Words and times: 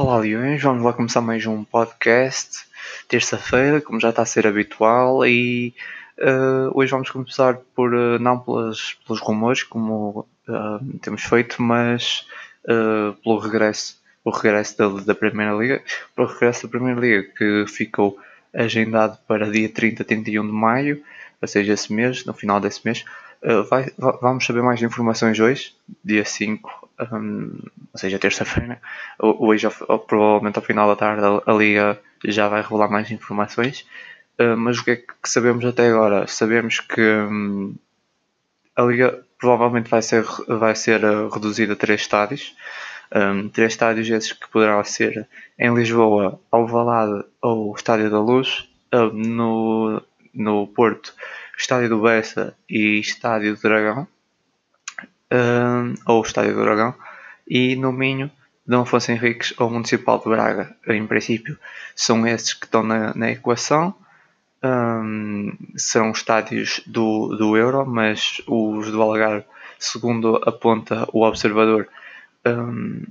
Olá 0.00 0.18
Leões, 0.18 0.62
vamos 0.62 0.84
lá 0.84 0.92
começar 0.92 1.20
mais 1.20 1.44
um 1.44 1.64
podcast, 1.64 2.68
terça-feira, 3.08 3.80
como 3.80 3.98
já 3.98 4.10
está 4.10 4.22
a 4.22 4.24
ser 4.24 4.46
habitual, 4.46 5.26
e 5.26 5.74
uh, 6.20 6.70
hoje 6.72 6.92
vamos 6.92 7.10
começar 7.10 7.58
por, 7.74 7.92
uh, 7.92 8.16
não 8.20 8.38
pelas, 8.38 8.96
pelos 9.04 9.20
rumores, 9.20 9.64
como 9.64 10.24
uh, 10.48 10.98
temos 11.02 11.24
feito, 11.24 11.60
mas 11.60 12.24
pelo 13.24 13.40
regresso, 13.40 14.00
o 14.24 14.30
regresso 14.30 14.78
da, 14.78 14.88
da 15.00 15.14
Primeira 15.16 15.52
Liga, 15.52 15.82
pelo 16.14 16.28
regresso 16.28 16.62
da 16.62 16.68
Primeira 16.68 17.00
Liga, 17.00 17.24
que 17.36 17.64
ficou 17.66 18.16
agendado 18.54 19.18
para 19.26 19.50
dia 19.50 19.68
30, 19.68 20.04
31 20.04 20.46
de 20.46 20.52
maio, 20.52 21.02
ou 21.42 21.48
seja, 21.48 21.72
esse 21.72 21.92
mês, 21.92 22.24
no 22.24 22.32
final 22.32 22.60
desse 22.60 22.82
mês, 22.84 23.04
vai, 23.68 23.92
vamos 24.20 24.44
saber 24.44 24.62
mais 24.62 24.82
informações 24.82 25.38
hoje, 25.38 25.74
dia 26.04 26.24
5 26.24 26.88
um, 27.12 27.60
ou 27.92 27.98
seja, 27.98 28.18
terça-feira. 28.18 28.80
Hoje, 29.18 29.68
ou, 29.86 29.98
provavelmente 29.98 30.56
ao 30.56 30.64
final 30.64 30.88
da 30.88 30.96
tarde, 30.96 31.42
a, 31.46 31.52
Liga 31.52 32.00
já 32.24 32.48
vai 32.48 32.62
revelar 32.62 32.90
mais 32.90 33.10
informações. 33.10 33.86
Uh, 34.38 34.56
mas 34.56 34.78
o 34.78 34.84
que 34.84 34.90
é 34.92 34.96
que 34.96 35.06
sabemos 35.24 35.64
até 35.64 35.88
agora? 35.88 36.26
Sabemos 36.26 36.80
que 36.80 37.00
um, 37.00 37.74
a 38.76 38.82
Liga 38.82 39.24
provavelmente 39.38 39.90
vai 39.90 40.02
ser, 40.02 40.24
vai 40.46 40.74
ser 40.74 41.04
uh, 41.04 41.28
reduzida 41.28 41.72
a 41.74 41.76
três 41.76 42.00
estádios. 42.00 42.54
Um, 43.14 43.48
três 43.48 43.72
estádios 43.72 44.08
esses 44.10 44.32
que 44.32 44.48
poderão 44.48 44.82
ser 44.84 45.26
em 45.58 45.74
Lisboa, 45.74 46.40
Alvalade 46.50 47.24
ou 47.40 47.74
Estádio 47.74 48.10
da 48.10 48.20
Luz. 48.20 48.68
no, 48.92 50.02
no 50.34 50.66
Porto, 50.68 51.14
Estádio 51.58 51.88
do 51.88 52.02
Bessa 52.02 52.56
e 52.68 53.00
Estádio 53.00 53.56
do 53.56 53.60
Dragão 53.60 54.06
uh, 55.32 55.94
ou 56.06 56.22
Estádio 56.22 56.54
do 56.54 56.62
Dragão, 56.62 56.94
e 57.46 57.76
no 57.76 57.92
Minho, 57.92 58.30
Dom 58.66 58.82
Afonso 58.82 59.10
Henriques 59.10 59.54
ou 59.58 59.70
Municipal 59.70 60.18
de 60.18 60.28
Braga. 60.28 60.76
Em 60.86 61.06
princípio, 61.06 61.58
são 61.96 62.26
esses 62.26 62.54
que 62.54 62.66
estão 62.66 62.82
na, 62.82 63.14
na 63.14 63.30
equação. 63.30 63.94
Um, 64.62 65.56
são 65.76 66.10
estádios 66.10 66.80
do, 66.84 67.28
do 67.36 67.56
Euro, 67.56 67.86
mas 67.86 68.42
os 68.46 68.90
do 68.90 69.00
Algarve, 69.00 69.44
segundo 69.78 70.36
aponta 70.44 71.08
o 71.12 71.22
observador, 71.22 71.88
um, 72.44 73.02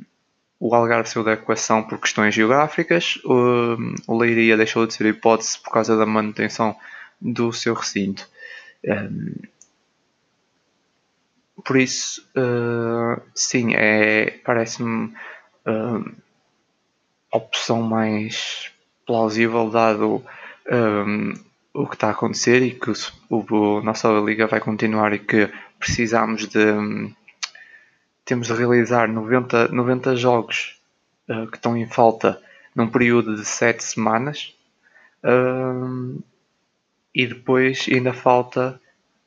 o 0.60 0.76
Algarve 0.76 1.10
saiu 1.10 1.24
da 1.24 1.34
equação 1.34 1.84
por 1.84 2.00
questões 2.00 2.36
geográficas, 2.36 3.18
o, 3.24 3.78
o 4.08 4.18
Leiria 4.18 4.58
deixou 4.58 4.86
de 4.86 4.94
ser 4.94 5.06
hipótese 5.06 5.58
por 5.60 5.72
causa 5.72 5.96
da 5.96 6.06
manutenção 6.06 6.76
do 7.22 7.54
seu 7.54 7.74
recinto. 7.74 8.28
Um, 8.88 9.34
por 11.64 11.78
isso, 11.78 12.26
uh, 12.38 13.22
sim, 13.36 13.76
é, 13.76 14.40
parece-me 14.46 15.14
uh, 15.66 16.16
a 17.32 17.38
opção 17.38 17.82
mais 17.82 18.72
plausível 19.06 19.70
dado 19.70 20.24
o 21.74 21.88
que 21.88 21.94
está 21.94 22.08
a 22.08 22.12
acontecer 22.12 22.62
e 22.62 22.72
que 22.72 22.92
o, 23.30 23.46
o, 23.50 23.82
nossa 23.82 24.10
liga 24.20 24.48
vai 24.48 24.60
continuar 24.60 25.14
e 25.14 25.20
que 25.20 25.50
precisamos 25.80 26.48
de 26.48 26.60
temos 28.26 28.48
de 28.48 28.54
realizar 28.54 29.08
90, 29.08 29.70
90 29.70 30.16
jogos 30.18 30.78
uh, 31.30 31.48
que 31.48 31.56
estão 31.56 31.78
em 31.78 31.88
falta 31.88 32.42
num 32.76 32.90
período 32.90 33.36
de 33.38 33.46
7 33.46 33.82
semanas. 33.82 34.54
Uh, 35.24 36.22
e 37.18 37.26
depois 37.26 37.88
ainda 37.92 38.14
falta 38.14 38.80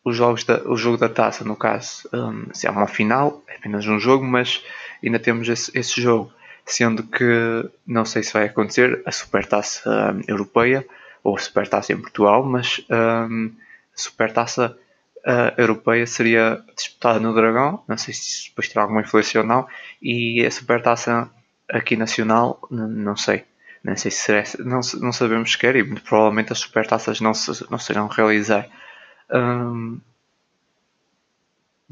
os 0.05 0.17
jogos 0.17 0.45
da, 0.45 0.63
o 0.63 0.77
jogo 0.77 0.97
da 0.97 1.09
taça, 1.09 1.43
no 1.43 1.57
caso, 1.57 2.09
um, 2.13 2.47
se 2.55 2.69
é 2.69 2.71
uma 2.71 2.87
final, 2.87 3.43
é 3.49 3.57
apenas 3.57 3.85
um 3.85 3.99
jogo, 3.99 4.25
mas 4.25 4.65
ainda 5.05 5.19
temos 5.19 5.49
esse, 5.49 5.77
esse 5.77 6.01
jogo. 6.01 6.33
Sendo 6.65 7.03
que 7.03 7.69
não 7.85 8.05
sei 8.05 8.23
se 8.23 8.33
vai 8.33 8.45
acontecer 8.45 9.03
a 9.05 9.11
Supertaça 9.11 9.91
um, 9.91 10.23
Europeia 10.29 10.87
ou 11.25 11.37
a 11.37 11.41
Supertaça 11.41 11.93
em 11.93 12.01
Portugal, 12.01 12.45
mas 12.45 12.81
um, 12.89 13.51
a 13.93 14.01
Supertaça 14.01 14.79
uh, 15.27 15.61
Europeia 15.61 16.07
seria 16.07 16.63
disputada 16.77 17.19
no 17.19 17.35
Dragão, 17.35 17.83
não 17.89 17.99
sei 17.99 18.15
se 18.15 18.51
depois 18.51 18.69
terá 18.69 18.83
alguma 18.83 19.01
influência 19.01 19.41
ou 19.41 19.47
não, 19.47 19.67
e 20.01 20.47
a 20.47 20.51
Supertaça 20.51 21.29
aqui 21.69 21.97
nacional, 21.97 22.61
não 22.71 23.17
sei. 23.17 23.50
Não 23.83 23.97
sei 23.97 24.11
se 24.11 24.19
será, 24.19 24.43
não, 24.59 24.81
não 25.01 25.13
sabemos 25.13 25.53
sequer 25.53 25.77
e 25.77 26.01
provavelmente 26.01 26.53
as 26.53 26.59
supertaças 26.59 27.21
não 27.21 27.33
se 27.33 27.67
não 27.71 27.79
serão 27.79 28.09
realizar 28.09 28.69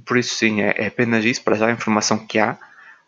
por 0.04 0.16
isso, 0.16 0.34
sim, 0.34 0.62
é, 0.62 0.75
é, 0.76 0.87
apenas 0.87 1.25
isso. 1.25 1.43
Para 1.43 1.56
já, 1.56 1.66
a 1.66 1.72
informação 1.72 2.26
que 2.26 2.38
há. 2.38 2.56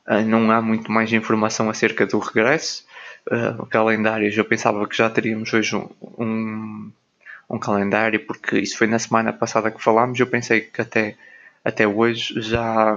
Uh, 0.06 0.22
não 0.26 0.50
há 0.50 0.60
muito 0.60 0.90
mais 0.90 1.12
informação 1.12 1.70
acerca 1.70 2.06
do 2.06 2.18
regresso. 2.18 2.84
Uh, 3.30 3.66
calendários, 3.66 4.36
eu 4.36 4.44
pensava 4.44 4.86
que 4.88 4.96
já 4.96 5.08
teríamos 5.08 5.52
hoje 5.52 5.76
um, 5.76 5.88
um, 6.18 6.92
um, 7.48 7.58
calendário, 7.58 8.20
porque 8.26 8.58
isso 8.58 8.76
foi 8.76 8.86
na 8.86 8.98
semana 8.98 9.32
passada 9.32 9.70
que 9.70 9.82
falámos. 9.82 10.18
Eu 10.18 10.26
pensei 10.26 10.62
que 10.62 10.80
até, 10.80 11.16
até 11.64 11.86
hoje 11.86 12.40
já, 12.42 12.96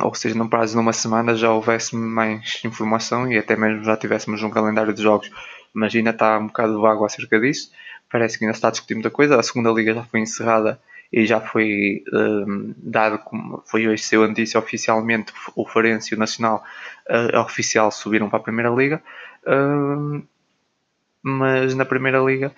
ou 0.00 0.14
seja, 0.14 0.34
no 0.34 0.48
prazo 0.48 0.74
de 0.74 0.78
uma 0.78 0.92
semana, 0.92 1.34
já 1.34 1.50
houvesse 1.50 1.94
mais 1.96 2.60
informação 2.64 3.30
e 3.30 3.36
até 3.36 3.56
mesmo 3.56 3.84
já 3.84 3.96
tivéssemos 3.96 4.42
um 4.42 4.50
calendário 4.50 4.92
de 4.92 5.02
jogos. 5.02 5.30
Mas 5.74 5.94
ainda 5.94 6.10
está 6.10 6.38
um 6.38 6.46
bocado 6.46 6.80
vago 6.80 7.04
acerca 7.04 7.40
disso 7.40 7.70
parece 8.12 8.38
que 8.38 8.44
ainda 8.44 8.54
está 8.54 8.68
a 8.68 8.70
discutir 8.70 8.94
muita 8.94 9.10
coisa. 9.10 9.40
A 9.40 9.42
segunda 9.42 9.70
liga 9.70 9.94
já 9.94 10.04
foi 10.04 10.20
encerrada 10.20 10.78
e 11.10 11.26
já 11.26 11.40
foi 11.40 12.04
um, 12.12 12.74
dado 12.76 13.18
como 13.18 13.62
foi 13.66 13.88
hoje 13.88 14.02
seu 14.02 14.26
notícia 14.28 14.60
oficialmente 14.60 15.32
o 15.56 15.66
Farense 15.66 16.12
e 16.12 16.16
o 16.16 16.18
Nacional 16.18 16.62
uh, 17.08 17.38
oficial 17.40 17.90
subiram 17.90 18.30
para 18.30 18.38
a 18.38 18.42
primeira 18.42 18.70
liga 18.70 19.02
uh, 19.46 20.22
mas 21.22 21.74
na 21.74 21.84
primeira 21.84 22.18
liga 22.18 22.50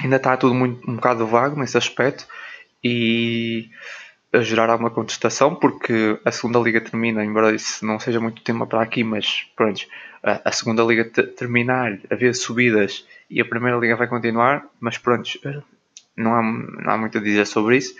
ainda 0.00 0.16
está 0.16 0.36
tudo 0.36 0.56
muito, 0.56 0.90
um 0.90 0.96
bocado 0.96 1.24
vago 1.24 1.58
nesse 1.60 1.78
aspecto 1.78 2.26
e 2.82 3.70
a 4.32 4.40
gerar 4.40 4.68
alguma 4.68 4.90
contestação 4.90 5.54
porque 5.54 6.18
a 6.24 6.30
segunda 6.30 6.58
liga 6.58 6.80
termina, 6.80 7.24
embora 7.24 7.54
isso 7.54 7.84
não 7.84 7.98
seja 7.98 8.20
muito 8.20 8.42
tema 8.42 8.66
para 8.66 8.82
aqui, 8.82 9.02
mas 9.02 9.46
pronto, 9.56 9.80
a, 10.22 10.52
segunda 10.52 10.82
liga 10.82 11.04
terminar, 11.04 11.98
haver 12.10 12.34
subidas 12.34 13.06
e 13.30 13.40
a 13.40 13.44
Primeira 13.44 13.78
Liga 13.78 13.96
vai 13.96 14.06
continuar, 14.06 14.66
mas 14.80 14.98
pronto, 14.98 15.30
não 16.16 16.34
há, 16.34 16.42
não 16.42 16.90
há 16.92 16.98
muito 16.98 17.18
a 17.18 17.20
dizer 17.20 17.46
sobre 17.46 17.76
isso. 17.76 17.94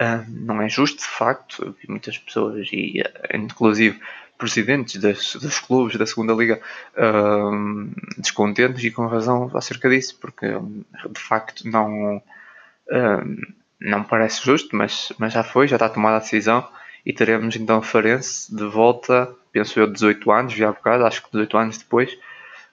Uh, 0.00 0.24
não 0.28 0.60
é 0.60 0.68
justo, 0.68 0.98
de 0.98 1.08
facto, 1.08 1.76
muitas 1.88 2.18
pessoas, 2.18 2.68
e 2.72 3.00
uh, 3.00 3.36
inclusive 3.36 4.00
presidentes 4.36 4.96
dos 4.96 5.60
clubes 5.60 5.96
da 5.96 6.06
segunda 6.06 6.32
liga 6.32 6.60
uh, 6.96 7.90
descontentes 8.18 8.82
e 8.82 8.90
com 8.90 9.06
razão 9.06 9.50
acerca 9.54 9.88
disso, 9.88 10.18
porque 10.20 10.48
de 10.48 11.20
facto 11.20 11.68
não, 11.68 12.20
não 13.84 14.04
parece 14.04 14.44
justo, 14.44 14.74
mas, 14.76 15.12
mas 15.18 15.32
já 15.32 15.42
foi, 15.42 15.66
já 15.68 15.76
está 15.76 15.88
tomada 15.88 16.16
a 16.16 16.20
decisão 16.20 16.66
e 17.04 17.12
teremos 17.12 17.56
então 17.56 17.82
Farense 17.82 18.54
de 18.54 18.64
volta, 18.64 19.34
penso 19.50 19.78
eu, 19.78 19.86
18 19.86 20.30
anos, 20.30 20.52
já 20.52 20.68
há 20.68 20.72
bocado, 20.72 21.04
acho 21.04 21.22
que 21.22 21.32
18 21.32 21.58
anos 21.58 21.78
depois, 21.78 22.16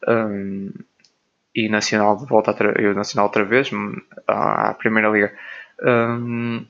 um, 0.08 0.72
e 1.56 1.68
Nacional 1.68 2.16
de 2.16 2.26
volta 2.26 2.52
a 2.52 2.82
eu 2.82 2.94
Nacional 2.94 3.26
outra 3.26 3.44
vez 3.44 3.72
hum, 3.74 3.96
à 4.28 4.74
Primeira 4.76 5.10
Liga. 5.10 5.34
Um, 5.82 6.66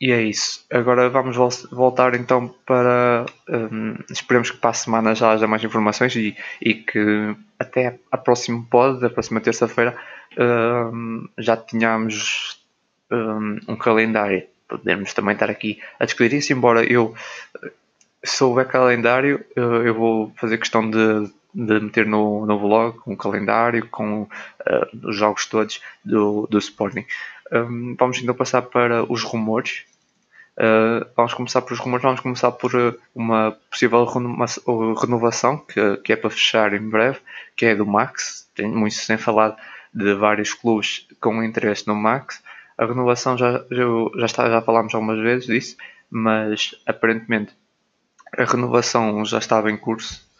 e 0.00 0.10
é 0.10 0.20
isso. 0.20 0.66
Agora 0.72 1.08
vamos 1.08 1.36
voltar 1.70 2.14
então 2.14 2.48
para. 2.66 3.24
Um, 3.48 3.96
esperemos 4.10 4.50
que 4.50 4.56
para 4.56 4.70
a 4.70 4.74
semana 4.74 5.14
já 5.14 5.30
haja 5.30 5.46
mais 5.46 5.62
informações 5.62 6.16
e, 6.16 6.36
e 6.60 6.74
que 6.74 7.36
até 7.56 8.00
a 8.10 8.18
próximo 8.18 8.66
pod, 8.68 9.04
a 9.04 9.10
próxima 9.10 9.40
terça-feira, 9.40 9.96
um, 10.36 11.28
já 11.38 11.56
tenhamos 11.56 12.61
um, 13.12 13.60
um, 13.68 13.76
calendário. 13.76 14.44
Podemos 14.68 15.12
também 15.12 15.34
estar 15.34 15.50
aqui 15.50 15.80
a 16.00 16.04
discutir 16.04 16.36
isso, 16.36 16.52
embora 16.52 16.84
eu 16.84 17.14
souber 18.24 18.66
calendário, 18.66 19.44
eu 19.54 19.94
vou 19.94 20.32
fazer 20.36 20.56
questão 20.56 20.88
de 20.88 21.30
de 21.54 21.80
meter 21.80 22.06
no, 22.06 22.46
no 22.46 22.58
vlog 22.58 22.98
um 23.06 23.14
calendário 23.14 23.86
com 23.88 24.22
uh, 24.22 24.28
os 25.08 25.16
jogos 25.16 25.46
todos 25.46 25.80
do, 26.04 26.46
do 26.50 26.58
Sporting. 26.58 27.04
Um, 27.52 27.94
vamos 27.98 28.18
então 28.18 28.34
passar 28.34 28.62
para 28.62 29.04
os 29.10 29.22
rumores. 29.22 29.84
Uh, 30.56 31.06
vamos 31.16 31.34
começar 31.34 31.62
por 31.62 31.72
os 31.72 31.78
rumores, 31.78 32.02
vamos 32.02 32.20
começar 32.20 32.52
por 32.52 32.98
uma 33.14 33.52
possível 33.70 34.04
renovação 34.94 35.58
que, 35.58 35.96
que 35.98 36.12
é 36.12 36.16
para 36.16 36.30
fechar 36.30 36.72
em 36.74 36.88
breve, 36.88 37.18
que 37.56 37.66
é 37.66 37.74
do 37.74 37.86
Max. 37.86 38.48
Tem 38.54 38.68
muito 38.68 38.94
sem 38.94 39.18
falar 39.18 39.56
de 39.92 40.14
vários 40.14 40.54
clubes 40.54 41.06
com 41.20 41.42
interesse 41.42 41.86
no 41.86 41.94
Max. 41.94 42.42
A 42.82 42.86
renovação 42.86 43.38
já, 43.38 43.64
já, 43.70 43.84
já, 44.16 44.26
está, 44.26 44.50
já 44.50 44.60
falámos 44.62 44.94
algumas 44.94 45.18
vezes 45.18 45.46
disso, 45.46 45.76
mas 46.10 46.74
aparentemente 46.86 47.54
a 48.36 48.44
renovação 48.44 49.24
já 49.24 49.38
estava 49.38 49.70
em 49.70 49.76
curso 49.76 50.32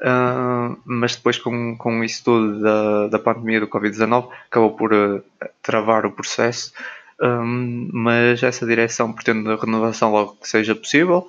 Uh, 0.00 0.80
mas 0.86 1.14
depois 1.14 1.36
com, 1.36 1.76
com 1.76 2.02
isso 2.02 2.24
tudo 2.24 2.60
da, 2.60 3.08
da 3.08 3.18
pandemia 3.18 3.60
do 3.60 3.68
Covid-19 3.68 4.30
acabou 4.46 4.70
por 4.70 4.94
uh, 4.94 5.22
travar 5.62 6.06
o 6.06 6.10
processo. 6.10 6.72
Um, 7.20 7.90
mas 7.92 8.42
essa 8.42 8.64
direção 8.64 9.12
pretende 9.12 9.46
a 9.50 9.56
renovação 9.56 10.10
logo 10.10 10.36
que 10.36 10.48
seja 10.48 10.74
possível 10.74 11.28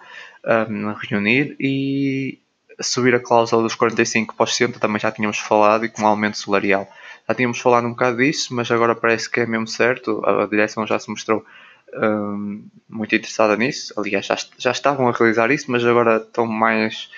um, 0.69 0.93
reunir 0.93 1.53
e 1.59 2.39
subir 2.79 3.13
a 3.13 3.19
cláusula 3.19 3.61
dos 3.61 3.75
45 3.75 4.35
para 4.35 4.45
os 4.45 4.55
60 4.55 4.79
também 4.79 5.01
já 5.01 5.11
tínhamos 5.11 5.37
falado 5.37 5.83
e 5.83 5.89
com 5.89 6.03
um 6.03 6.07
aumento 6.07 6.37
salarial. 6.37 6.87
Já 7.27 7.35
tínhamos 7.35 7.59
falado 7.59 7.87
um 7.87 7.91
bocado 7.91 8.17
disso, 8.17 8.53
mas 8.53 8.69
agora 8.71 8.95
parece 8.95 9.29
que 9.29 9.41
é 9.41 9.45
mesmo 9.45 9.67
certo. 9.67 10.21
A 10.25 10.45
direção 10.45 10.85
já 10.85 10.99
se 10.99 11.09
mostrou 11.09 11.45
um, 11.93 12.63
muito 12.89 13.15
interessada 13.15 13.55
nisso. 13.55 13.93
Aliás, 13.97 14.25
já, 14.25 14.35
já 14.57 14.71
estavam 14.71 15.07
a 15.07 15.11
realizar 15.11 15.51
isso, 15.51 15.71
mas 15.71 15.85
agora 15.85 16.17
estão 16.17 16.45
mais. 16.45 17.09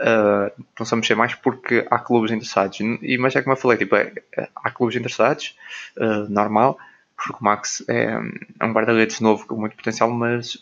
Uh, 0.00 0.62
estão 0.82 0.86
a 0.90 0.96
mexer 0.96 1.14
mais 1.14 1.34
porque 1.34 1.86
há 1.90 1.98
clubes 1.98 2.30
interessados. 2.30 2.80
E, 2.80 3.18
mas 3.18 3.36
é 3.36 3.42
como 3.42 3.52
eu 3.52 3.60
falei, 3.60 3.76
tipo, 3.76 3.94
é, 3.96 4.12
é, 4.36 4.48
há 4.56 4.70
clubes 4.70 4.96
interessados, 4.96 5.56
uh, 5.98 6.30
normal, 6.30 6.78
porque 7.16 7.38
o 7.38 7.44
Max 7.44 7.84
é, 7.86 8.18
é 8.58 8.64
um 8.64 8.72
guarda-redes 8.72 9.20
novo 9.20 9.46
com 9.46 9.56
muito 9.56 9.76
potencial, 9.76 10.10
mas 10.10 10.58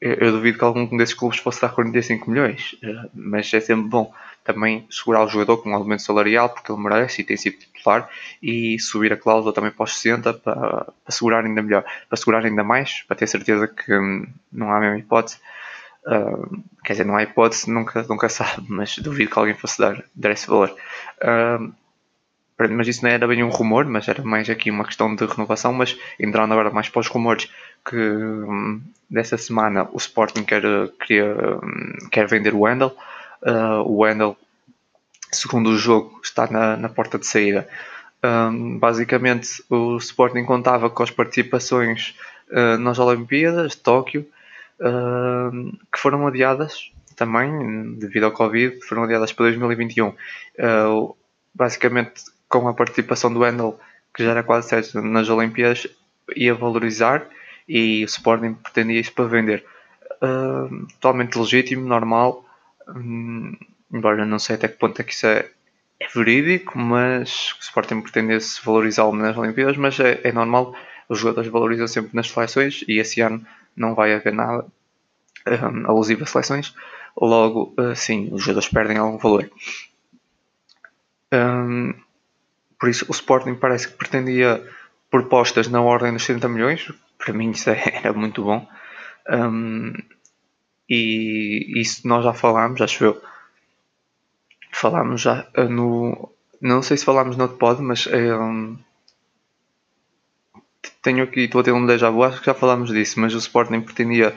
eu, 0.00 0.14
eu, 0.14 0.32
duvido 0.32 0.58
que 0.58 0.64
algum 0.64 0.96
desses 0.96 1.14
clubes 1.14 1.38
fosse 1.38 1.60
dar 1.60 1.70
45 1.70 2.30
milhões. 2.30 2.76
mas 3.14 3.52
é 3.52 3.60
sempre 3.60 3.88
bom 3.88 4.12
também 4.44 4.86
segurar 4.90 5.24
o 5.24 5.28
jogador 5.28 5.58
com 5.58 5.70
um 5.70 5.74
aumento 5.74 6.02
salarial, 6.02 6.48
porque 6.48 6.70
ele 6.70 6.80
merece 6.80 7.20
e 7.20 7.24
tem 7.24 7.36
sido 7.36 7.58
titular, 7.58 8.08
e 8.42 8.78
subir 8.78 9.12
a 9.12 9.16
cláusula 9.16 9.52
também 9.52 9.70
para 9.70 9.84
os 9.84 9.96
60 9.98 10.34
para, 10.34 10.54
para 10.54 10.94
segurar 11.10 11.44
ainda 11.44 11.62
melhor, 11.62 11.84
para 12.08 12.16
segurar 12.16 12.44
ainda 12.44 12.62
mais, 12.62 13.02
para 13.02 13.16
ter 13.16 13.26
certeza 13.26 13.66
que 13.66 13.92
hum, 13.92 14.26
não 14.52 14.70
há 14.70 14.76
a 14.76 14.80
mesma 14.80 14.98
hipótese. 14.98 15.38
Uh, 16.06 16.62
quer 16.84 16.92
dizer, 16.92 17.04
não 17.04 17.16
há 17.16 17.24
hipótese, 17.24 17.68
nunca, 17.68 18.04
nunca 18.08 18.28
sabe, 18.30 18.64
mas 18.68 18.96
duvido 18.98 19.30
que 19.30 19.38
alguém 19.38 19.54
fosse 19.54 19.80
dar, 19.80 20.04
dar 20.14 20.30
esse 20.30 20.46
valor. 20.46 20.74
Uh, 21.20 21.72
mas 22.58 22.88
isso 22.88 23.04
não 23.04 23.10
era 23.10 23.26
bem 23.26 23.42
um 23.42 23.50
rumor, 23.50 23.84
mas 23.84 24.08
era 24.08 24.22
mais 24.22 24.48
aqui 24.48 24.70
uma 24.70 24.84
questão 24.84 25.14
de 25.14 25.24
renovação. 25.26 25.72
Mas 25.72 25.98
entrando 26.18 26.52
agora 26.52 26.70
mais 26.70 26.88
para 26.88 27.00
os 27.00 27.08
rumores, 27.08 27.50
que 27.84 27.96
hum, 27.96 28.80
dessa 29.10 29.36
semana 29.36 29.88
o 29.92 29.96
Sporting 29.98 30.44
quer, 30.44 30.62
quer, 31.06 31.36
hum, 31.62 32.08
quer 32.10 32.26
vender 32.26 32.54
o 32.54 32.60
Wendel. 32.60 32.96
Uh, 33.42 33.82
o 33.84 33.98
Wendel, 33.98 34.36
segundo 35.30 35.70
o 35.70 35.76
jogo, 35.76 36.20
está 36.22 36.46
na, 36.50 36.76
na 36.76 36.88
porta 36.88 37.18
de 37.18 37.26
saída. 37.26 37.68
Um, 38.24 38.78
basicamente, 38.78 39.62
o 39.68 39.96
Sporting 39.98 40.44
contava 40.44 40.88
com 40.90 41.02
as 41.02 41.10
participações 41.10 42.16
uh, 42.50 42.78
nas 42.78 42.98
Olimpíadas 42.98 43.72
de 43.72 43.78
Tóquio, 43.78 44.26
uh, 44.80 45.76
que 45.92 45.98
foram 45.98 46.26
adiadas 46.26 46.90
também, 47.14 47.94
devido 47.94 48.24
ao 48.24 48.32
Covid, 48.32 48.80
foram 48.82 49.04
adiadas 49.04 49.32
para 49.32 49.46
2021. 49.46 50.08
Uh, 50.08 51.16
basicamente, 51.54 52.24
com 52.48 52.68
a 52.68 52.74
participação 52.74 53.32
do 53.32 53.40
Wendel, 53.40 53.78
que 54.14 54.24
já 54.24 54.30
era 54.30 54.42
quase 54.42 54.68
certo 54.68 55.00
nas 55.02 55.28
Olimpíadas, 55.28 55.86
ia 56.34 56.54
valorizar 56.54 57.26
e 57.68 58.02
o 58.02 58.06
Sporting 58.06 58.54
pretendia 58.54 59.00
isso 59.00 59.12
para 59.12 59.26
vender. 59.26 59.64
totalmente 61.00 61.38
legítimo, 61.38 61.86
normal, 61.86 62.46
Hum, 62.88 63.56
embora 63.92 64.24
não 64.24 64.38
sei 64.38 64.56
até 64.56 64.68
que 64.68 64.78
ponto 64.78 65.00
é 65.00 65.04
que 65.04 65.12
isso 65.12 65.26
é, 65.26 65.50
é 66.00 66.08
verídico, 66.14 66.78
mas 66.78 67.52
o 67.58 67.62
Sporting 67.62 68.00
pretende-se 68.00 68.64
valorizá-lo 68.64 69.14
nas 69.14 69.36
Olimpíadas, 69.36 69.76
mas 69.76 69.98
é, 69.98 70.20
é, 70.22 70.32
normal, 70.32 70.74
os 71.08 71.18
jogadores 71.18 71.50
valorizam 71.50 71.88
sempre 71.88 72.14
nas 72.14 72.28
seleções 72.28 72.84
e 72.88 72.98
esse 72.98 73.20
ano 73.20 73.44
não 73.76 73.94
vai 73.94 74.14
haver 74.14 74.32
nada 74.32 74.66
um, 75.46 75.90
alusivo 75.90 76.24
a 76.24 76.26
seleções, 76.26 76.74
logo, 77.20 77.74
uh, 77.78 77.94
sim, 77.96 78.28
os 78.32 78.42
jogadores 78.42 78.68
perdem 78.68 78.98
algum 78.98 79.18
valor. 79.18 79.50
Um, 81.32 81.94
por 82.78 82.88
isso, 82.88 83.06
o 83.08 83.12
Sporting 83.12 83.54
parece 83.54 83.88
que 83.88 83.94
pretendia 83.94 84.62
propostas 85.10 85.68
na 85.68 85.80
ordem 85.80 86.12
dos 86.12 86.24
70 86.24 86.48
milhões, 86.48 86.92
para 87.18 87.32
mim 87.32 87.50
isso 87.50 87.70
é, 87.70 87.82
era 88.02 88.12
muito 88.12 88.44
bom. 88.44 88.66
Um, 89.28 89.92
e 90.88 91.80
isso 91.80 92.06
nós 92.06 92.24
já 92.24 92.32
falámos, 92.32 92.80
acho 92.80 93.04
eu. 93.04 93.22
Falámos 94.72 95.20
já 95.20 95.46
eh, 95.54 95.64
no. 95.64 96.30
Não 96.60 96.82
sei 96.82 96.96
se 96.96 97.04
falámos 97.04 97.36
no 97.36 97.48
pod, 97.48 97.82
mas 97.82 98.06
um, 98.06 98.78
eh, 100.84 100.90
tenho 101.02 101.24
aqui, 101.24 101.40
estou 101.40 101.60
a 101.60 101.64
ter 101.64 101.72
um 101.72 101.86
déjà 101.86 102.10
vu, 102.10 102.22
acho 102.22 102.40
que 102.40 102.46
já 102.46 102.54
falámos 102.54 102.90
disso, 102.90 103.20
mas 103.20 103.34
o 103.34 103.38
Sporting 103.38 103.80
pretendia 103.80 104.34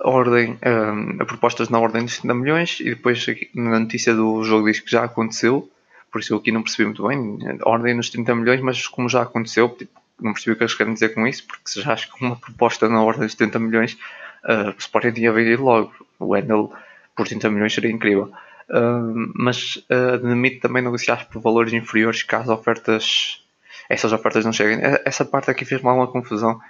ordem, 0.00 0.58
um, 0.64 1.22
a 1.22 1.24
propostas 1.24 1.68
na 1.68 1.78
ordem 1.78 2.04
dos 2.04 2.16
70 2.16 2.34
milhões 2.34 2.80
e 2.80 2.90
depois 2.90 3.24
na 3.54 3.80
notícia 3.80 4.14
do 4.14 4.42
jogo 4.44 4.70
diz 4.70 4.80
que 4.80 4.90
já 4.90 5.04
aconteceu, 5.04 5.70
por 6.14 6.20
isso 6.20 6.32
eu 6.32 6.38
aqui 6.38 6.52
não 6.52 6.62
percebi 6.62 6.84
muito 6.84 7.06
bem, 7.08 7.38
ordem 7.64 7.92
nos 7.92 8.08
30 8.08 8.36
milhões, 8.36 8.60
mas 8.60 8.86
como 8.86 9.08
já 9.08 9.22
aconteceu, 9.22 9.68
tipo, 9.68 10.00
não 10.20 10.32
percebi 10.32 10.52
o 10.52 10.56
que 10.56 10.62
eles 10.62 10.74
querem 10.74 10.94
dizer 10.94 11.12
com 11.12 11.26
isso, 11.26 11.44
porque 11.44 11.80
já 11.80 11.92
acho 11.92 12.14
que 12.14 12.24
uma 12.24 12.36
proposta 12.36 12.88
na 12.88 13.02
ordem 13.02 13.22
dos 13.22 13.32
70 13.32 13.58
milhões 13.58 13.98
Uh, 14.44 14.70
o 14.70 14.78
Sporting 14.78 15.12
tinha 15.12 15.32
vendido 15.32 15.64
logo. 15.64 15.92
O 16.18 16.26
Wendel 16.28 16.72
por 17.16 17.26
30 17.26 17.50
milhões 17.50 17.74
seria 17.74 17.90
incrível. 17.90 18.32
Uh, 18.68 19.32
mas 19.34 19.76
uh, 19.90 20.14
admite 20.14 20.60
também 20.60 20.82
negociar 20.82 21.28
por 21.28 21.40
valores 21.40 21.72
inferiores 21.72 22.22
caso 22.22 22.52
ofertas, 22.52 23.42
essas 23.88 24.12
ofertas 24.12 24.44
não 24.44 24.52
cheguem. 24.52 24.80
Essa 25.04 25.24
parte 25.24 25.50
aqui 25.50 25.64
fez-me 25.64 25.88
alguma 25.88 26.06
confusão. 26.06 26.60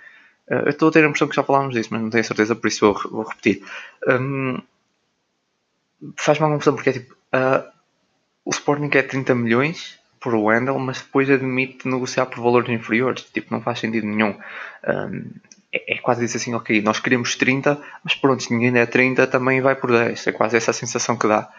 Uh, 0.48 0.66
eu 0.66 0.70
estou 0.70 0.88
a 0.88 0.92
ter 0.92 1.04
a 1.04 1.08
impressão 1.08 1.28
que 1.28 1.36
já 1.36 1.42
falámos 1.42 1.74
disso, 1.74 1.88
mas 1.92 2.00
não 2.00 2.10
tenho 2.10 2.24
certeza, 2.24 2.54
por 2.54 2.68
isso 2.68 2.92
vou, 2.92 3.10
vou 3.10 3.24
repetir. 3.24 3.62
Um, 4.08 4.58
Faz-me 6.16 6.42
alguma 6.42 6.58
confusão 6.58 6.74
porque 6.74 6.90
é 6.90 6.92
tipo. 6.92 7.14
Uh, 7.34 7.73
o 8.44 8.50
Sporting 8.50 8.88
quer 8.88 9.04
30 9.04 9.34
milhões 9.34 9.98
por 10.20 10.34
Wendel, 10.34 10.78
mas 10.78 11.00
depois 11.00 11.28
admite 11.30 11.86
negociar 11.88 12.26
por 12.26 12.42
valores 12.42 12.68
inferiores. 12.70 13.24
Tipo, 13.24 13.52
não 13.52 13.60
faz 13.60 13.78
sentido 13.78 14.06
nenhum. 14.06 14.34
Um, 14.86 15.30
é, 15.72 15.94
é 15.94 15.98
quase 15.98 16.24
isso 16.24 16.36
assim, 16.36 16.54
ok, 16.54 16.80
nós 16.82 17.00
queremos 17.00 17.36
30, 17.36 17.80
mas 18.02 18.14
pronto, 18.14 18.42
se 18.42 18.52
ninguém 18.52 18.72
der 18.72 18.86
30 18.86 19.26
também 19.26 19.60
vai 19.60 19.74
por 19.74 19.90
10. 19.90 20.26
É 20.26 20.32
quase 20.32 20.56
essa 20.56 20.72
sensação 20.72 21.16
que 21.16 21.28
dá. 21.28 21.50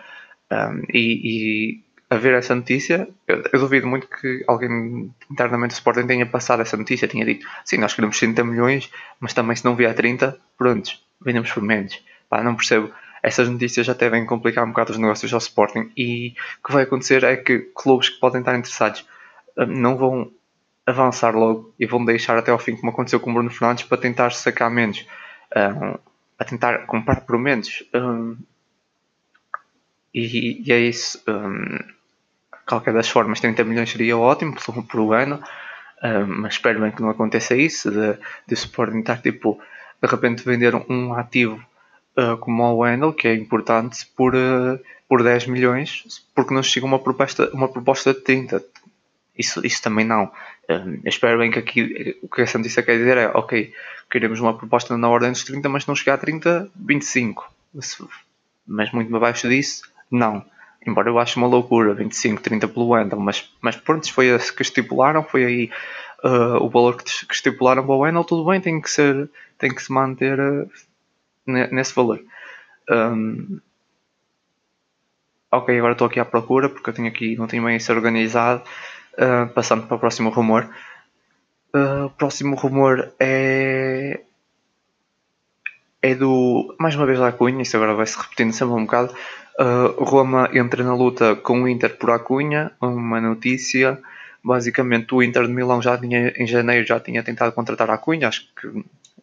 Um, 0.52 0.84
e, 0.94 1.22
e 1.24 1.86
a 2.10 2.18
ver 2.18 2.34
essa 2.36 2.56
notícia, 2.56 3.08
eu, 3.28 3.44
eu, 3.52 3.60
duvido 3.60 3.88
muito 3.88 4.08
que 4.08 4.44
alguém 4.48 5.12
internamente 5.30 5.74
do 5.74 5.78
Sporting 5.78 6.06
tenha 6.06 6.26
passado 6.26 6.62
essa 6.62 6.78
notícia, 6.78 7.08
tinha 7.08 7.26
dito, 7.26 7.48
sim, 7.64 7.78
nós 7.78 7.94
queremos 7.94 8.18
30 8.20 8.44
milhões, 8.44 8.92
mas 9.20 9.34
também 9.34 9.56
se 9.56 9.66
não 9.66 9.76
vier 9.76 9.94
30, 9.94 10.38
pronto, 10.58 10.92
vendemos 11.20 11.52
por 11.52 11.64
menos. 11.64 12.00
Pá, 12.30 12.44
não 12.44 12.56
percebo. 12.56 12.92
Essas 13.26 13.50
notícias 13.50 13.88
já 13.88 13.94
devem 13.94 14.24
complicar 14.24 14.64
um 14.64 14.68
bocado 14.68 14.92
os 14.92 15.00
negócios 15.00 15.34
ao 15.34 15.40
Sporting 15.40 15.92
e 15.98 16.36
o 16.60 16.68
que 16.68 16.72
vai 16.72 16.84
acontecer 16.84 17.24
é 17.24 17.36
que 17.36 17.58
clubes 17.74 18.08
que 18.08 18.20
podem 18.20 18.40
estar 18.42 18.56
interessados 18.56 19.04
não 19.68 19.98
vão 19.98 20.32
avançar 20.86 21.36
logo 21.36 21.74
e 21.80 21.88
vão 21.88 22.06
deixar 22.06 22.38
até 22.38 22.52
ao 22.52 22.60
fim, 22.60 22.76
como 22.76 22.92
aconteceu 22.92 23.20
com 23.20 23.32
o 23.32 23.34
Bruno 23.34 23.50
Fernandes, 23.50 23.86
para 23.86 23.98
tentar 23.98 24.32
sacar 24.32 24.70
menos, 24.70 25.08
um, 25.56 25.98
para 26.38 26.48
tentar 26.48 26.86
comprar 26.86 27.22
por 27.22 27.40
menos. 27.40 27.84
Um, 27.96 28.38
e, 30.14 30.62
e, 30.64 30.72
é 30.72 30.80
isso. 30.82 31.20
Um, 31.28 31.80
qualquer 32.68 32.94
das 32.94 33.10
formas, 33.10 33.40
30 33.40 33.64
milhões 33.64 33.90
seria 33.90 34.16
ótimo 34.16 34.54
por, 34.54 34.84
por 34.86 35.14
ano, 35.16 35.42
um, 36.04 36.42
mas 36.42 36.54
espero 36.54 36.80
bem 36.80 36.92
que 36.92 37.02
não 37.02 37.10
aconteça 37.10 37.56
isso, 37.56 37.90
de, 37.90 38.20
de 38.46 38.54
Sporting 38.54 39.00
estar 39.00 39.20
tipo, 39.20 39.60
de 40.00 40.08
repente 40.08 40.46
vender 40.46 40.76
um 40.76 41.16
ativo 41.16 41.60
uh, 42.18 42.38
como 42.38 42.64
o 42.64 42.78
Wendel, 42.78 43.14
que 43.14 43.28
é 43.28 43.34
importante, 43.36 44.06
por, 44.16 44.36
uh, 44.36 44.80
por 45.08 45.24
10 45.24 45.48
milhões, 45.48 46.24
porque 46.34 46.54
não 46.54 46.64
chega 46.64 46.86
uma 46.86 47.00
proposta, 47.00 47.50
uma 47.54 47.68
proposta 47.68 48.14
de 48.14 48.22
30 48.22 48.64
isso, 49.38 49.66
isso 49.66 49.82
também 49.82 50.06
não. 50.06 50.32
Um, 50.70 51.02
espero 51.06 51.38
bem 51.38 51.52
que 51.52 51.60
aqui 51.60 52.18
o 52.22 52.28
que 52.28 52.42
a 52.42 52.48
Santista 52.48 52.82
quer 52.82 52.98
dizer 52.98 53.18
é 53.18 53.28
ok, 53.28 53.74
queremos 54.10 54.40
uma 54.40 54.58
proposta 54.58 54.98
na 54.98 55.10
ordem 55.10 55.32
dos 55.32 55.44
30, 55.44 55.68
mas 55.70 55.86
não 55.86 55.96
chegar 55.96 56.16
a 56.16 56.18
30, 56.18 56.70
25. 56.76 57.52
Mas 58.66 58.92
muito 58.92 59.16
abaixo 59.16 59.48
disso, 59.48 59.84
não. 60.10 60.44
Embora 60.88 61.10
eu 61.10 61.20
ache 61.20 61.38
uma 61.38 61.48
loucura, 61.48 61.94
25, 61.94 62.42
30 62.42 62.68
pelo 62.68 62.90
Wendel, 62.90 63.20
mas, 63.20 63.50
mas 63.62 63.76
pronto, 63.76 64.12
foi 64.12 64.28
esse 64.28 64.54
que 64.54 64.62
estipularam, 64.62 65.24
foi 65.24 65.44
aí 65.44 65.72
uh, 66.24 66.64
o 66.64 66.70
valor 66.70 66.96
que, 66.96 67.04
que 67.26 67.34
estipularam 67.34 67.86
para 67.86 67.96
o 67.96 68.00
Wendel, 68.00 68.24
tudo 68.24 68.50
bem, 68.50 68.62
tem 68.62 68.80
que, 68.80 68.90
ser, 68.90 69.30
tem 69.58 69.74
que 69.74 69.82
se 69.82 69.92
manter 69.92 70.40
uh, 70.40 70.70
nesse 71.46 71.94
valor. 71.94 72.22
Um, 72.90 73.60
ok, 75.52 75.78
agora 75.78 75.94
estou 75.94 76.08
aqui 76.08 76.20
à 76.20 76.26
procura 76.26 76.70
porque 76.70 76.90
eu 76.90 76.94
tenho 76.94 77.08
aqui, 77.08 77.36
não 77.36 77.48
tenho 77.48 77.64
bem 77.64 77.78
isso 77.78 77.92
organizado. 77.92 78.64
Uh, 79.18 79.48
passando 79.54 79.88
para 79.88 79.96
o 79.96 80.00
próximo 80.00 80.30
rumor. 80.30 80.70
Uh, 81.74 82.06
o 82.06 82.10
próximo 82.10 82.56
rumor 82.56 83.14
é. 83.18 84.22
É 86.02 86.14
do. 86.14 86.76
Mais 86.78 86.96
uma 86.96 87.06
vez 87.06 87.20
da 87.20 87.32
Cunha, 87.32 87.62
isso 87.62 87.78
agora 87.78 87.94
vai 87.94 88.06
se 88.06 88.18
repetindo 88.18 88.52
sempre 88.52 88.76
um 88.76 88.86
bocado. 88.86 89.16
Uh, 89.58 90.04
Roma 90.04 90.50
entra 90.54 90.84
na 90.84 90.94
luta 90.94 91.34
com 91.38 91.64
o 91.64 91.68
Inter 91.68 91.98
por 91.98 92.12
Acunha, 92.12 92.74
uma 92.82 93.22
notícia. 93.22 93.98
Basicamente, 94.44 95.16
o 95.16 95.24
Inter 95.24 95.48
de 95.48 95.54
Milão 95.54 95.82
já 95.82 95.98
tinha, 95.98 96.34
em 96.36 96.46
janeiro 96.46 96.86
já 96.86 97.00
tinha 97.00 97.24
tentado 97.24 97.54
contratar 97.54 97.90
a 97.90 97.98
Cunha, 97.98 98.28
acho 98.28 98.48
que 98.54 98.68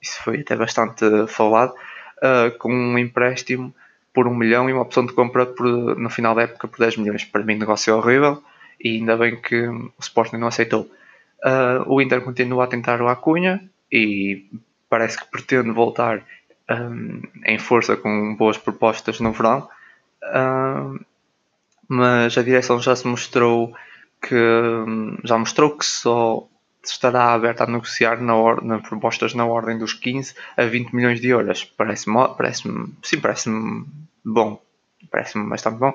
isso 0.01 0.21
foi 0.25 0.41
até 0.41 0.57
bastante 0.57 1.05
falado, 1.29 1.75
uh, 2.23 2.57
com 2.59 2.73
um 2.73 2.99
empréstimo 2.99 3.75
por 4.13 4.29
um 4.29 4.35
milhão 4.35 4.69
e 4.69 4.73
uma 4.73 4.83
opção 4.83 5.05
de 5.05 5.13
compra 5.13 5.47
por, 5.47 5.67
no 5.99 6.11
final 6.11 6.35
da 6.35 6.43
época 6.43 6.69
por 6.69 6.79
10 6.79 6.99
milhões. 6.99 7.25
Para 7.25 7.43
mim, 7.43 7.57
negócio 7.57 7.97
horrível 7.97 8.43
e 8.81 8.97
ainda 8.97 9.17
bem 9.17 9.41
que 9.41 9.67
o 9.67 9.93
Sporting 9.99 10.37
não 10.37 10.49
aceitou. 10.49 10.91
Uh, 11.45 11.83
o 11.87 12.01
Inter 12.01 12.21
continua 12.21 12.65
a 12.65 12.69
tentar 12.69 13.01
o 13.01 13.09
Acunha 13.09 13.63
e 13.91 14.47
parece 14.89 15.19
que 15.19 15.31
pretende 15.31 15.71
voltar 15.71 16.23
um, 16.71 17.23
em 17.45 17.59
força 17.59 17.97
com 17.97 18.37
boas 18.37 18.57
propostas 18.57 19.19
no 19.21 19.33
verão. 19.33 19.69
mas 21.89 22.37
a 22.37 22.43
direção 22.43 22.81
já 22.81 22.95
se 22.95 23.07
mostrou 23.07 23.75
que 24.21 24.37
já 25.25 25.37
mostrou 25.37 25.77
que 25.77 25.85
só 25.85 26.47
estará 26.85 27.33
aberta 27.33 27.65
a 27.65 27.67
negociar 27.67 28.21
na, 28.21 28.35
na 28.63 28.79
propostas 28.79 29.35
na 29.35 29.45
ordem 29.45 29.79
dos 29.79 29.93
15 29.93 30.35
a 30.57 30.65
20 30.65 30.93
milhões 30.95 31.21
de 31.21 31.29
euros. 31.29 31.65
Parece-me, 31.65 32.17
parece 32.37 32.63
sim, 33.03 33.21
parece-me 33.21 33.87
bom, 34.25 34.61
parece-me 35.11 35.49
bastante 35.49 35.79
bom. 35.79 35.93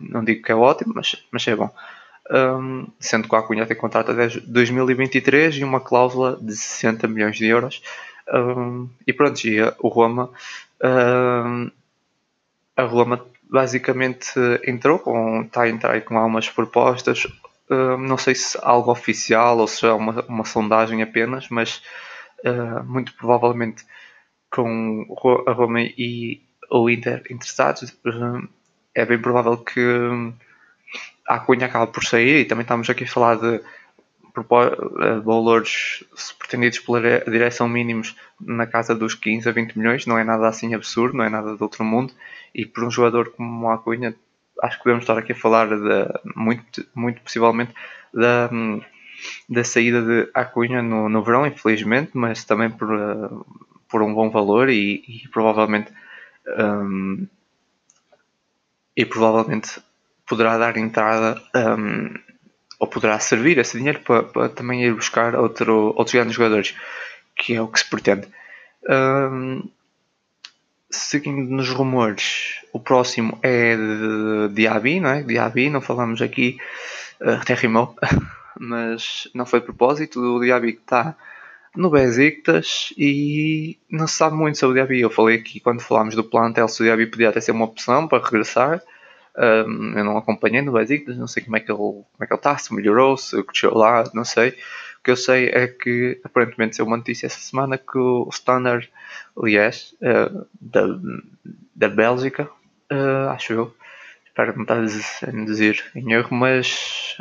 não 0.00 0.24
digo 0.24 0.42
que 0.42 0.52
é 0.52 0.54
ótimo, 0.54 0.92
mas, 0.94 1.16
mas 1.32 1.46
é 1.48 1.56
bom. 1.56 1.70
Um, 2.30 2.86
sendo 3.00 3.26
que 3.26 3.34
a 3.34 3.42
Cunha 3.42 3.64
tem 3.64 3.76
contrato 3.76 4.12
até 4.12 4.28
2023 4.28 5.56
e 5.56 5.64
uma 5.64 5.80
cláusula 5.80 6.38
de 6.40 6.54
60 6.54 7.08
milhões 7.08 7.36
de 7.36 7.46
euros. 7.46 7.82
Um, 8.32 8.88
e 9.06 9.12
pronto, 9.12 9.42
e 9.46 9.60
o 9.78 9.88
Roma, 9.88 10.30
um, 10.84 11.70
a 12.76 12.82
Roma 12.82 13.24
basicamente 13.50 14.34
entrou 14.66 15.02
está 15.42 15.62
a 15.62 15.68
entrar 15.68 16.00
com 16.02 16.18
algumas 16.18 16.50
propostas, 16.50 17.26
não 17.98 18.16
sei 18.16 18.34
se 18.34 18.58
algo 18.62 18.90
oficial 18.90 19.58
ou 19.58 19.66
se 19.66 19.86
é 19.86 19.92
uma, 19.92 20.24
uma 20.26 20.44
sondagem 20.44 21.02
apenas, 21.02 21.48
mas 21.48 21.82
uh, 22.44 22.82
muito 22.84 23.14
provavelmente 23.14 23.84
com 24.50 25.06
a 25.46 25.52
Roma 25.52 25.82
e 25.82 26.40
o 26.70 26.88
Inter 26.88 27.22
interessados, 27.30 27.94
é 28.94 29.04
bem 29.04 29.18
provável 29.18 29.56
que 29.58 29.80
a 31.26 31.38
Cunha 31.38 31.66
acabe 31.66 31.92
por 31.92 32.04
sair 32.04 32.40
e 32.40 32.44
também 32.44 32.62
estamos 32.62 32.88
aqui 32.88 33.04
a 33.04 33.08
falar 33.08 33.36
de 33.36 33.60
valores 35.24 36.04
pretendidos 36.38 36.78
pela 36.78 37.20
direção 37.20 37.68
mínimos 37.68 38.16
na 38.40 38.66
casa 38.66 38.94
dos 38.94 39.14
15 39.14 39.48
a 39.48 39.52
20 39.52 39.78
milhões, 39.78 40.06
não 40.06 40.18
é 40.18 40.24
nada 40.24 40.48
assim 40.48 40.74
absurdo, 40.74 41.16
não 41.16 41.24
é 41.24 41.28
nada 41.28 41.56
de 41.56 41.62
outro 41.62 41.84
mundo. 41.84 42.12
E 42.54 42.64
por 42.64 42.84
um 42.84 42.90
jogador 42.90 43.30
como 43.30 43.66
o 43.66 43.70
Acunha, 43.70 44.14
acho 44.62 44.78
que 44.78 44.84
podemos 44.84 45.02
estar 45.02 45.18
aqui 45.18 45.32
a 45.32 45.36
falar 45.36 45.68
de, 45.68 46.32
muito, 46.36 46.86
muito 46.94 47.20
possivelmente 47.20 47.72
da, 48.12 48.50
da 49.48 49.64
saída 49.64 50.02
de 50.02 50.30
Acunha 50.34 50.82
no, 50.82 51.08
no 51.08 51.22
verão, 51.22 51.46
infelizmente, 51.46 52.10
mas 52.14 52.44
também 52.44 52.70
por, 52.70 53.46
por 53.88 54.02
um 54.02 54.14
bom 54.14 54.30
valor 54.30 54.68
e, 54.68 55.04
e 55.06 55.28
provavelmente 55.28 55.92
um, 56.56 57.26
e 58.96 59.04
provavelmente 59.04 59.80
poderá 60.26 60.58
dar 60.58 60.76
entrada 60.76 61.40
um, 61.54 62.14
ou 62.78 62.86
poderá 62.86 63.18
servir 63.18 63.58
esse 63.58 63.76
dinheiro 63.76 64.00
para, 64.00 64.22
para, 64.22 64.48
também 64.48 64.84
ir 64.84 64.94
buscar 64.94 65.34
outro, 65.34 65.94
outros 65.96 66.12
grandes 66.12 66.34
jogadores, 66.34 66.76
que 67.36 67.54
é 67.54 67.62
o 67.62 67.68
que 67.68 67.78
se 67.78 67.88
pretende. 67.88 68.28
Um, 68.88 69.68
seguindo 70.90 71.50
nos 71.50 71.68
rumores, 71.70 72.62
o 72.72 72.80
próximo 72.80 73.38
é 73.42 73.76
de 73.76 74.54
Diaby, 74.54 75.00
não 75.00 75.10
é? 75.10 75.22
Diaby, 75.22 75.70
não 75.70 75.80
falamos 75.80 76.22
aqui, 76.22 76.58
uh, 77.20 77.30
até 77.30 77.54
rimou, 77.54 77.94
mas 78.58 79.28
não 79.34 79.46
foi 79.46 79.60
propósito. 79.60 80.20
O 80.20 80.40
Diaby 80.40 80.74
que 80.74 80.80
está 80.80 81.16
no 81.76 81.90
Besiktas 81.90 82.92
e 82.96 83.78
não 83.90 84.06
se 84.06 84.16
sabe 84.16 84.34
muito 84.34 84.58
sobre 84.58 84.72
o 84.72 84.84
Diaby. 84.84 85.00
Eu 85.00 85.10
falei 85.10 85.36
aqui 85.36 85.60
quando 85.60 85.80
falámos 85.80 86.14
do 86.14 86.24
plantel 86.24 86.68
se 86.68 86.82
o 86.82 86.84
Diaby 86.84 87.06
podia 87.06 87.28
até 87.28 87.40
ser 87.40 87.52
uma 87.52 87.64
opção 87.64 88.08
para 88.08 88.24
regressar. 88.24 88.82
Um, 89.36 89.92
eu 89.96 90.04
não 90.04 90.16
acompanhei 90.16 90.62
no 90.62 90.72
Besiktas, 90.72 91.16
não 91.16 91.28
sei 91.28 91.44
como 91.44 91.56
é 91.56 91.60
que 91.60 91.70
ele 91.70 91.78
como 91.78 92.04
é 92.20 92.26
que 92.26 92.32
ele 92.32 92.38
está, 92.38 92.58
se 92.58 92.74
melhorou, 92.74 93.16
se 93.16 93.40
cresceu 93.44 93.72
lá, 93.74 94.04
não 94.12 94.24
sei. 94.24 94.56
Que 95.08 95.12
eu 95.12 95.16
sei 95.16 95.48
é 95.48 95.66
que 95.66 96.20
aparentemente 96.22 96.76
saiu 96.76 96.86
uma 96.86 96.98
notícia 96.98 97.24
essa 97.24 97.40
semana 97.40 97.78
que 97.78 97.96
o 97.96 98.28
Standard 98.30 98.92
Liège 99.42 99.96
uh, 100.02 100.46
da, 100.60 100.82
da 101.74 101.88
Bélgica, 101.88 102.46
uh, 102.92 103.30
acho 103.30 103.54
eu, 103.54 103.74
espero 104.26 104.54
não 104.54 104.64
estar 104.64 104.76
a 104.76 105.44
dizer 105.46 105.82
em 105.94 106.12
erro, 106.12 106.36
mas 106.36 107.16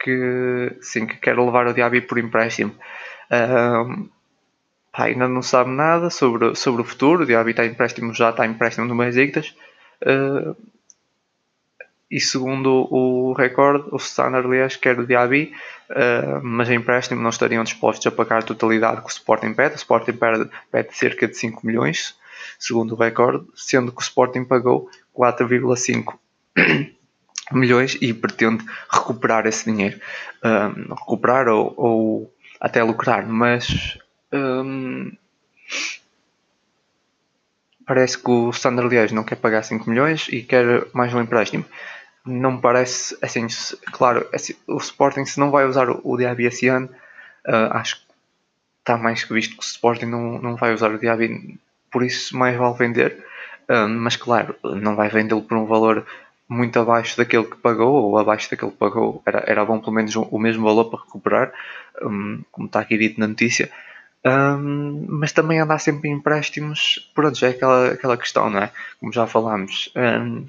que 0.00 0.78
sim, 0.80 1.06
que 1.06 1.18
quer 1.18 1.38
levar 1.38 1.66
o 1.66 1.74
Diaby 1.74 2.00
por 2.00 2.16
empréstimo. 2.16 2.74
Uh, 3.30 4.08
ainda 4.94 5.28
não 5.28 5.42
sabe 5.42 5.68
nada 5.68 6.08
sobre, 6.08 6.54
sobre 6.54 6.80
o 6.80 6.86
futuro. 6.86 7.24
O 7.24 7.26
Diaby 7.26 7.50
está 7.50 7.66
empréstimo, 7.66 8.14
já 8.14 8.30
está 8.30 8.46
empréstimo 8.46 8.86
no 8.86 8.96
Besiktas. 8.96 9.54
Uh, 10.00 10.56
e 12.10 12.20
segundo 12.20 12.86
o 12.92 13.32
recorde, 13.32 13.88
o 13.90 13.96
Standard 13.96 14.48
Liège 14.48 14.78
quer 14.78 14.98
o 14.98 15.06
Diaby, 15.06 15.52
uh, 15.90 16.40
mas 16.42 16.70
em 16.70 16.76
empréstimo 16.76 17.20
não 17.20 17.30
estariam 17.30 17.64
dispostos 17.64 18.06
a 18.06 18.12
pagar 18.12 18.38
a 18.38 18.42
totalidade 18.42 19.00
que 19.00 19.08
o 19.08 19.10
Sporting 19.10 19.52
pede. 19.54 19.74
O 19.74 19.76
Sporting 19.76 20.12
pede, 20.12 20.48
pede 20.70 20.96
cerca 20.96 21.26
de 21.26 21.36
5 21.36 21.66
milhões, 21.66 22.14
segundo 22.58 22.92
o 22.92 22.96
recorde, 22.96 23.44
sendo 23.56 23.90
que 23.90 23.98
o 23.98 24.02
Sporting 24.02 24.44
pagou 24.44 24.88
4,5 25.16 26.14
milhões 27.52 27.98
e 28.00 28.14
pretende 28.14 28.64
recuperar 28.88 29.44
esse 29.46 29.64
dinheiro. 29.64 30.00
Um, 30.44 30.94
recuperar 30.94 31.48
ou, 31.48 31.74
ou, 31.76 32.34
até 32.60 32.84
lucrar, 32.84 33.26
mas 33.26 33.98
um, 34.32 35.10
parece 37.84 38.16
que 38.16 38.30
o 38.30 38.50
Standard 38.50 38.88
Liège 38.88 39.12
não 39.12 39.24
quer 39.24 39.36
pagar 39.36 39.64
5 39.64 39.90
milhões 39.90 40.28
e 40.28 40.42
quer 40.42 40.86
mais 40.92 41.12
um 41.12 41.20
empréstimo 41.20 41.64
não 42.26 42.52
me 42.52 42.60
parece, 42.60 43.16
assim, 43.22 43.46
claro, 43.92 44.28
assim, 44.32 44.54
o 44.66 44.78
Sporting 44.78 45.24
se 45.24 45.38
não 45.38 45.50
vai 45.50 45.64
usar 45.64 45.88
o 45.90 46.16
Diaby 46.16 46.46
esse 46.46 46.68
ano, 46.68 46.88
uh, 47.46 47.72
acho 47.72 47.96
que 47.96 48.02
está 48.80 48.96
mais 48.96 49.24
que 49.24 49.32
visto 49.32 49.56
que 49.56 49.62
o 49.62 49.66
Sporting 49.66 50.06
não, 50.06 50.38
não 50.40 50.56
vai 50.56 50.74
usar 50.74 50.90
o 50.90 50.98
Diaby, 50.98 51.58
por 51.90 52.02
isso 52.02 52.36
mais 52.36 52.56
vale 52.56 52.76
vender, 52.76 53.24
uh, 53.68 53.88
mas 53.88 54.16
claro, 54.16 54.56
não 54.62 54.96
vai 54.96 55.08
vendê-lo 55.08 55.42
por 55.42 55.56
um 55.56 55.66
valor 55.66 56.04
muito 56.48 56.78
abaixo 56.78 57.16
daquele 57.16 57.44
que 57.44 57.56
pagou, 57.56 57.94
ou 57.94 58.18
abaixo 58.18 58.50
daquele 58.50 58.70
que 58.70 58.76
pagou, 58.76 59.22
era, 59.26 59.44
era 59.46 59.64
bom 59.64 59.80
pelo 59.80 59.92
menos 59.92 60.14
o 60.16 60.38
mesmo 60.38 60.64
valor 60.64 60.86
para 60.86 61.00
recuperar, 61.00 61.52
um, 62.02 62.42
como 62.50 62.66
está 62.66 62.80
aqui 62.80 62.96
dito 62.98 63.18
na 63.20 63.26
notícia, 63.26 63.70
um, 64.24 65.06
mas 65.08 65.32
também 65.32 65.60
andar 65.60 65.78
sempre 65.78 66.08
em 66.08 66.14
empréstimos, 66.14 67.10
pronto, 67.14 67.38
já 67.38 67.48
é 67.48 67.50
aquela, 67.50 67.92
aquela 67.92 68.16
questão, 68.16 68.50
não 68.50 68.60
é? 68.60 68.72
Como 68.98 69.12
já 69.12 69.26
falámos, 69.26 69.92
um, 69.94 70.44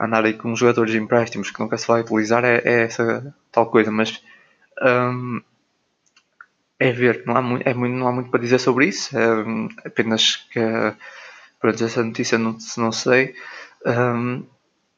andar 0.00 0.24
aí 0.24 0.34
com 0.34 0.54
jogadores 0.54 0.92
de 0.92 0.98
empréstimos 0.98 1.50
que 1.50 1.60
nunca 1.60 1.76
se 1.76 1.86
vai 1.86 2.00
utilizar 2.02 2.44
é, 2.44 2.62
é 2.64 2.82
essa 2.82 3.34
tal 3.50 3.66
coisa, 3.70 3.90
mas 3.90 4.22
um, 4.80 5.40
é 6.78 6.92
ver, 6.92 7.24
não 7.26 7.36
há, 7.36 7.42
muito, 7.42 7.66
é 7.66 7.74
muito, 7.74 7.96
não 7.96 8.08
há 8.08 8.12
muito 8.12 8.30
para 8.30 8.40
dizer 8.40 8.58
sobre 8.58 8.86
isso, 8.86 9.16
é, 9.18 9.24
apenas 9.84 10.36
que 10.52 10.60
pronto, 11.60 11.84
essa 11.84 12.04
notícia 12.04 12.38
não, 12.38 12.56
não 12.76 12.92
sei, 12.92 13.34
um, 13.84 14.44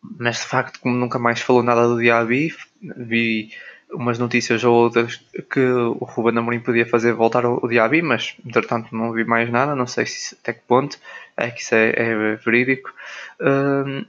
mas 0.02 0.36
de 0.36 0.44
facto, 0.44 0.80
como 0.80 0.94
nunca 0.94 1.18
mais 1.18 1.40
falou 1.40 1.62
nada 1.62 1.86
do 1.86 1.98
Diaby, 1.98 2.54
vi 2.96 3.50
umas 3.92 4.18
notícias 4.18 4.62
ou 4.64 4.74
outras 4.74 5.16
que 5.50 5.60
o 5.60 6.04
Ruben 6.04 6.38
Amorim 6.38 6.60
podia 6.60 6.86
fazer 6.86 7.12
voltar 7.12 7.44
o, 7.44 7.66
Diaby, 7.66 8.02
mas 8.02 8.36
entretanto 8.46 8.94
não 8.94 9.12
vi 9.12 9.24
mais 9.24 9.50
nada, 9.50 9.74
não 9.74 9.86
sei 9.86 10.06
se, 10.06 10.36
até 10.40 10.52
que 10.52 10.60
ponto 10.66 10.98
é 11.36 11.50
que 11.50 11.60
isso 11.60 11.74
é, 11.74 11.90
é 11.90 12.36
verídico. 12.36 12.92
Um, 13.40 14.04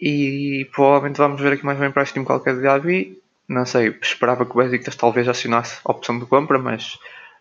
e 0.00 0.68
provavelmente 0.72 1.18
vamos 1.18 1.40
ver 1.40 1.54
aqui 1.54 1.64
mais 1.64 1.80
um 1.80 1.84
empréstimo 1.84 2.24
qualquer 2.24 2.54
de 2.54 2.62
Gabi. 2.62 3.18
Não 3.48 3.64
sei, 3.64 3.96
esperava 4.02 4.44
que 4.44 4.52
o 4.52 4.62
Besiktas 4.62 4.96
talvez 4.96 5.26
acionasse 5.28 5.80
a 5.84 5.90
opção 5.90 6.18
de 6.18 6.26
compra, 6.26 6.58
mas 6.58 6.98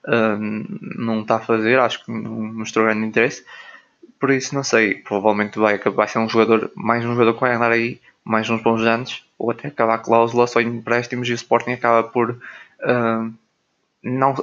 hum, 0.08 0.66
não 0.98 1.22
está 1.22 1.36
a 1.36 1.42
fazer, 1.42 1.80
acho 1.80 2.04
que 2.04 2.12
não 2.12 2.32
mostrou 2.54 2.86
grande 2.86 3.06
interesse. 3.06 3.46
Por 4.20 4.32
isso, 4.32 4.56
não 4.56 4.64
sei, 4.64 4.96
provavelmente 4.96 5.60
vai, 5.60 5.78
vai 5.78 6.08
ser 6.08 6.20
um 6.20 6.30
jogador, 6.30 6.72
mais 6.76 7.06
um 7.06 7.14
jogador 7.14 7.34
que 7.34 7.42
vai 7.42 7.54
andar 7.54 7.72
aí 7.72 8.00
mais 8.24 8.50
uns 8.50 8.62
bons 8.62 8.82
anos, 8.82 9.26
ou 9.38 9.52
até 9.52 9.68
acabar 9.68 9.96
a 9.96 10.00
cláusula 10.00 10.48
só 10.48 10.60
em 10.60 10.68
empréstimos 10.68 11.30
e 11.30 11.34
o 11.34 11.36
Sporting 11.36 11.72
acaba 11.72 12.04
por 12.04 12.38
hum, 12.84 13.34
não, 14.04 14.34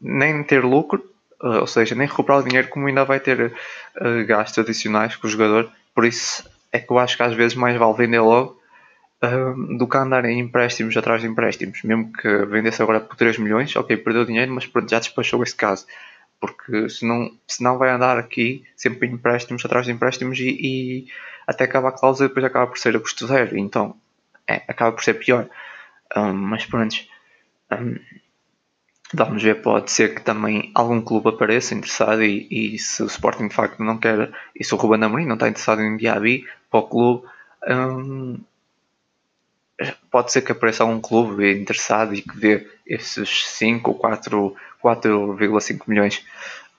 nem 0.00 0.42
ter 0.44 0.64
lucro, 0.64 1.02
ou 1.40 1.66
seja, 1.66 1.94
nem 1.94 2.06
recuperar 2.06 2.40
o 2.40 2.44
dinheiro, 2.44 2.68
como 2.68 2.86
ainda 2.86 3.04
vai 3.04 3.20
ter 3.20 3.52
uh, 4.00 4.26
gastos 4.26 4.58
adicionais 4.58 5.16
com 5.16 5.26
o 5.26 5.30
jogador. 5.30 5.70
Por 5.94 6.04
isso, 6.04 6.48
é 6.72 6.78
que 6.78 6.90
eu 6.90 6.98
acho 6.98 7.16
que 7.16 7.22
às 7.22 7.34
vezes 7.34 7.56
mais 7.56 7.76
vale 7.76 7.96
vender 7.96 8.20
logo 8.20 8.58
um, 9.22 9.76
do 9.76 9.88
que 9.88 9.96
andar 9.96 10.24
em 10.24 10.38
empréstimos 10.40 10.96
atrás 10.96 11.22
de 11.22 11.28
empréstimos. 11.28 11.82
Mesmo 11.82 12.12
que 12.12 12.28
vendesse 12.46 12.82
agora 12.82 13.00
por 13.00 13.16
3 13.16 13.38
milhões, 13.38 13.74
ok, 13.76 13.96
perdeu 13.96 14.24
dinheiro, 14.24 14.52
mas 14.52 14.66
pronto, 14.66 14.90
já 14.90 14.98
despachou 14.98 15.42
esse 15.42 15.56
caso. 15.56 15.86
Porque 16.40 16.88
senão, 16.88 17.30
senão 17.46 17.78
vai 17.78 17.90
andar 17.90 18.16
aqui 18.16 18.64
sempre 18.76 19.08
em 19.08 19.12
empréstimos 19.12 19.64
atrás 19.64 19.86
de 19.86 19.92
empréstimos 19.92 20.38
e, 20.38 20.50
e 20.60 21.06
até 21.46 21.64
acaba 21.64 21.88
a 21.88 21.92
cláusula 21.92 22.26
e 22.26 22.28
depois 22.28 22.44
acaba 22.44 22.66
por 22.68 22.78
ser 22.78 22.96
a 22.96 23.00
custo 23.00 23.26
zero. 23.26 23.56
Então 23.58 23.96
é, 24.46 24.62
acaba 24.68 24.92
por 24.92 25.02
ser 25.02 25.14
pior. 25.14 25.48
Um, 26.16 26.32
mas 26.32 26.64
pronto. 26.64 26.96
Um, 27.72 27.98
Vamos 29.14 29.42
ver, 29.42 29.62
pode 29.62 29.90
ser 29.90 30.14
que 30.14 30.20
também 30.20 30.70
algum 30.74 31.00
clube 31.00 31.30
apareça 31.30 31.74
interessado 31.74 32.22
e, 32.22 32.46
e 32.50 32.78
se 32.78 33.02
o 33.02 33.06
Sporting 33.06 33.48
de 33.48 33.54
facto 33.54 33.82
não 33.82 33.96
quer, 33.96 34.30
e 34.54 34.62
se 34.62 34.74
o 34.74 34.76
Ruben 34.76 35.02
Amorim 35.02 35.24
não 35.24 35.34
está 35.34 35.48
interessado 35.48 35.80
em 35.80 35.96
Diaby 35.96 36.46
para 36.70 36.80
o 36.80 36.88
clube, 36.88 37.26
hum, 37.66 38.38
pode 40.10 40.32
ser 40.32 40.42
que 40.42 40.52
apareça 40.52 40.82
algum 40.82 41.00
clube 41.00 41.50
interessado 41.52 42.14
e 42.14 42.22
que 42.22 42.36
dê 42.38 42.66
esses 42.86 43.46
5 43.46 43.90
ou 43.90 43.98
4,5 43.98 45.82
milhões. 45.86 46.24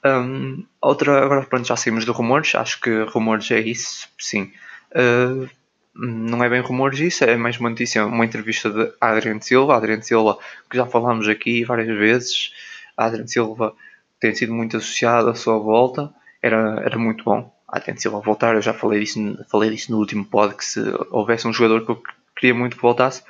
Um, 0.06 0.64
outra, 0.82 1.24
agora 1.24 1.46
pronto, 1.46 1.68
já 1.68 1.76
saímos 1.76 2.06
de 2.06 2.12
rumores, 2.12 2.56
acho 2.56 2.80
que 2.80 3.04
rumores 3.04 3.50
é 3.52 3.60
isso, 3.60 4.08
sim. 4.18 4.52
Uh, 4.92 5.50
não 5.94 6.44
é 6.44 6.50
bem 6.50 6.62
rumores 6.62 7.00
isso, 7.00 7.24
é 7.24 7.36
mais 7.36 7.60
uma 7.60 7.70
notícia, 7.70 8.06
uma 8.06 8.26
entrevista 8.26 8.70
de 8.70 8.94
Adriano 9.02 9.42
Silva. 9.42 9.76
Adriano 9.76 10.04
Silva, 10.04 10.38
que 10.70 10.78
já 10.78 10.86
falámos 10.86 11.28
aqui 11.28 11.64
várias 11.64 11.88
vezes. 11.88 12.54
Adriano 12.96 13.28
Silva 13.28 13.76
tem 14.20 14.34
sido 14.34 14.54
muito 14.54 14.78
associado 14.78 15.30
à 15.30 15.36
sua 15.36 15.58
volta, 15.58 16.14
era, 16.42 16.82
era 16.82 16.98
muito 16.98 17.24
bom. 17.24 17.54
Adriano 17.68 18.00
Silva 18.00 18.20
voltar, 18.20 18.56
eu 18.56 18.62
já 18.62 18.74
falei 18.74 19.00
disso, 19.00 19.20
falei 19.50 19.70
disso 19.70 19.92
no 19.92 19.98
último 19.98 20.26
pod, 20.26 20.56
que 20.56 20.66
se 20.66 20.80
houvesse 21.10 21.48
um 21.48 21.54
jogador 21.54 21.86
que 21.86 21.92
eu 21.92 22.04
queria 22.36 22.54
muito 22.54 22.76
que 22.76 22.82
voltasse, 22.82 23.24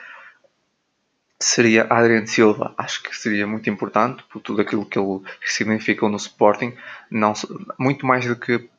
seria 1.39 1.87
Adriano 1.89 2.27
Silva. 2.27 2.73
Acho 2.77 3.01
que 3.03 3.15
seria 3.15 3.47
muito 3.47 3.69
importante 3.69 4.23
por 4.31 4.41
tudo 4.41 4.61
aquilo 4.61 4.85
que 4.85 4.99
ele 4.99 5.21
significou 5.45 6.09
no 6.09 6.17
Sporting, 6.17 6.73
não, 7.09 7.33
muito 7.77 8.05
mais 8.05 8.25
do 8.25 8.35
que 8.35 8.69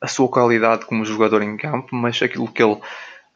a 0.00 0.06
sua 0.06 0.28
qualidade 0.28 0.84
como 0.86 1.04
jogador 1.04 1.42
em 1.42 1.56
campo, 1.56 1.94
mas 1.94 2.20
aquilo 2.22 2.50
que 2.50 2.62
ele, 2.62 2.78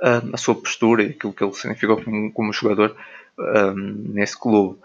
ah, 0.03 0.23
a 0.33 0.37
sua 0.37 0.55
postura 0.55 1.03
e 1.03 1.11
aquilo 1.11 1.33
que 1.33 1.45
ele 1.45 1.53
significou 1.53 2.03
como, 2.03 2.33
como 2.33 2.53
jogador 2.53 2.97
um, 3.39 3.43
ah, 3.43 3.75
nesse 3.77 4.39
clube. 4.39 4.79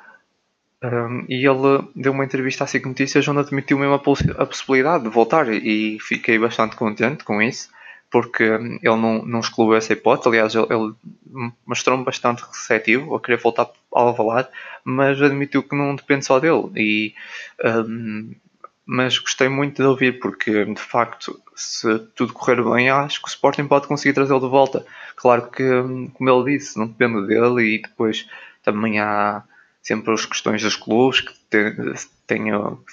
Um, 0.83 0.87
ah, 0.87 1.25
e 1.27 1.45
ele 1.45 1.87
deu 1.95 2.11
uma 2.11 2.25
entrevista 2.25 2.63
à 2.63 2.67
SIC 2.67 2.85
Notícias 2.85 3.27
onde 3.27 3.39
admitiu 3.39 3.77
mesmo 3.77 3.93
a, 3.93 4.41
a 4.41 4.45
possibilidade 4.45 5.03
de 5.03 5.09
voltar 5.09 5.47
e 5.49 5.97
fiquei 5.99 6.39
bastante 6.39 6.75
contente 6.75 7.23
com 7.23 7.41
isso 7.41 7.69
porque 8.11 8.43
ele 8.43 8.79
não, 8.83 9.23
não 9.23 9.39
excluiu 9.39 9.75
essa 9.75 9.93
hipótese. 9.93 10.29
Aliás, 10.29 10.55
ele, 10.55 10.65
ele 10.69 11.51
mostrou-me 11.65 12.03
bastante 12.03 12.41
receptivo 12.41 13.15
a 13.15 13.21
querer 13.21 13.37
voltar 13.37 13.69
ao 13.91 14.07
Alvalade, 14.07 14.49
mas 14.83 15.21
admitiu 15.21 15.61
que 15.61 15.75
não 15.75 15.95
depende 15.95 16.25
só 16.25 16.39
dele. 16.39 16.71
E, 16.75 17.13
um, 17.63 18.33
mas 18.91 19.19
gostei 19.19 19.47
muito 19.47 19.83
de 19.83 19.87
ouvir, 19.87 20.19
porque 20.19 20.65
de 20.65 20.81
facto, 20.81 21.39
se 21.55 21.99
tudo 22.15 22.33
correr 22.33 22.59
bem, 22.63 22.89
acho 22.89 23.21
que 23.21 23.27
o 23.27 23.29
Sporting 23.29 23.67
pode 23.67 23.85
conseguir 23.85 24.15
trazê-lo 24.15 24.39
de 24.39 24.47
volta. 24.47 24.83
Claro 25.15 25.47
que, 25.51 25.63
como 26.13 26.27
ele 26.27 26.57
disse, 26.57 26.75
não 26.75 26.87
depende 26.87 27.27
dele 27.27 27.75
e 27.75 27.81
depois 27.83 28.27
também 28.63 28.99
há 28.99 29.43
sempre 29.83 30.11
as 30.11 30.25
questões 30.25 30.63
dos 30.63 30.75
clubes 30.75 31.21
que 31.21 31.33
tenham 32.25 32.83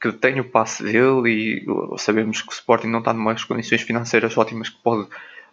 que 0.00 0.10
tem 0.10 0.40
o 0.40 0.44
passe 0.44 0.82
dele 0.82 1.28
e 1.28 1.98
sabemos 1.98 2.40
que 2.40 2.48
o 2.48 2.52
Sporting 2.52 2.88
não 2.88 3.00
está 3.00 3.12
numas 3.12 3.44
condições 3.44 3.82
financeiras 3.82 4.36
ótimas 4.38 4.70
que 4.70 4.82
pode 4.82 5.06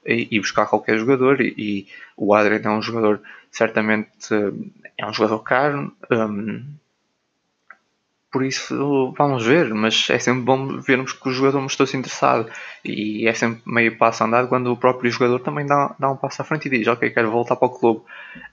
ir 0.06 0.39
buscar 0.39 0.65
qualquer 0.65 0.98
jogador 0.98 1.41
e, 1.41 1.53
e 1.58 1.88
o 2.15 2.34
Adrian 2.34 2.62
é 2.63 2.70
um 2.70 2.82
jogador 2.82 3.22
certamente 3.51 4.34
é 4.98 5.06
um 5.06 5.13
jogador 5.13 5.39
caro 5.39 5.91
um, 6.10 6.63
por 8.31 8.45
isso 8.45 9.13
vamos 9.17 9.45
ver, 9.45 9.74
mas 9.74 10.07
é 10.09 10.19
sempre 10.19 10.43
bom 10.43 10.79
vermos 10.79 11.13
que 11.13 11.27
o 11.27 11.31
jogador 11.31 11.62
mostrou-se 11.62 11.98
interessado 11.98 12.50
e 12.86 13.27
é 13.27 13.33
sempre 13.33 13.62
meio 13.65 13.98
passo 13.98 14.24
andado 14.24 14.48
quando 14.48 14.71
o 14.71 14.77
próprio 14.77 15.09
jogador 15.09 15.39
também 15.39 15.65
dá, 15.65 15.95
dá 15.98 16.12
um 16.12 16.15
passo 16.15 16.41
à 16.41 16.45
frente 16.45 16.67
e 16.67 16.69
diz 16.69 16.88
ok, 16.88 17.09
quero 17.09 17.31
voltar 17.31 17.55
para 17.55 17.67
o 17.67 17.71
clube 17.71 18.01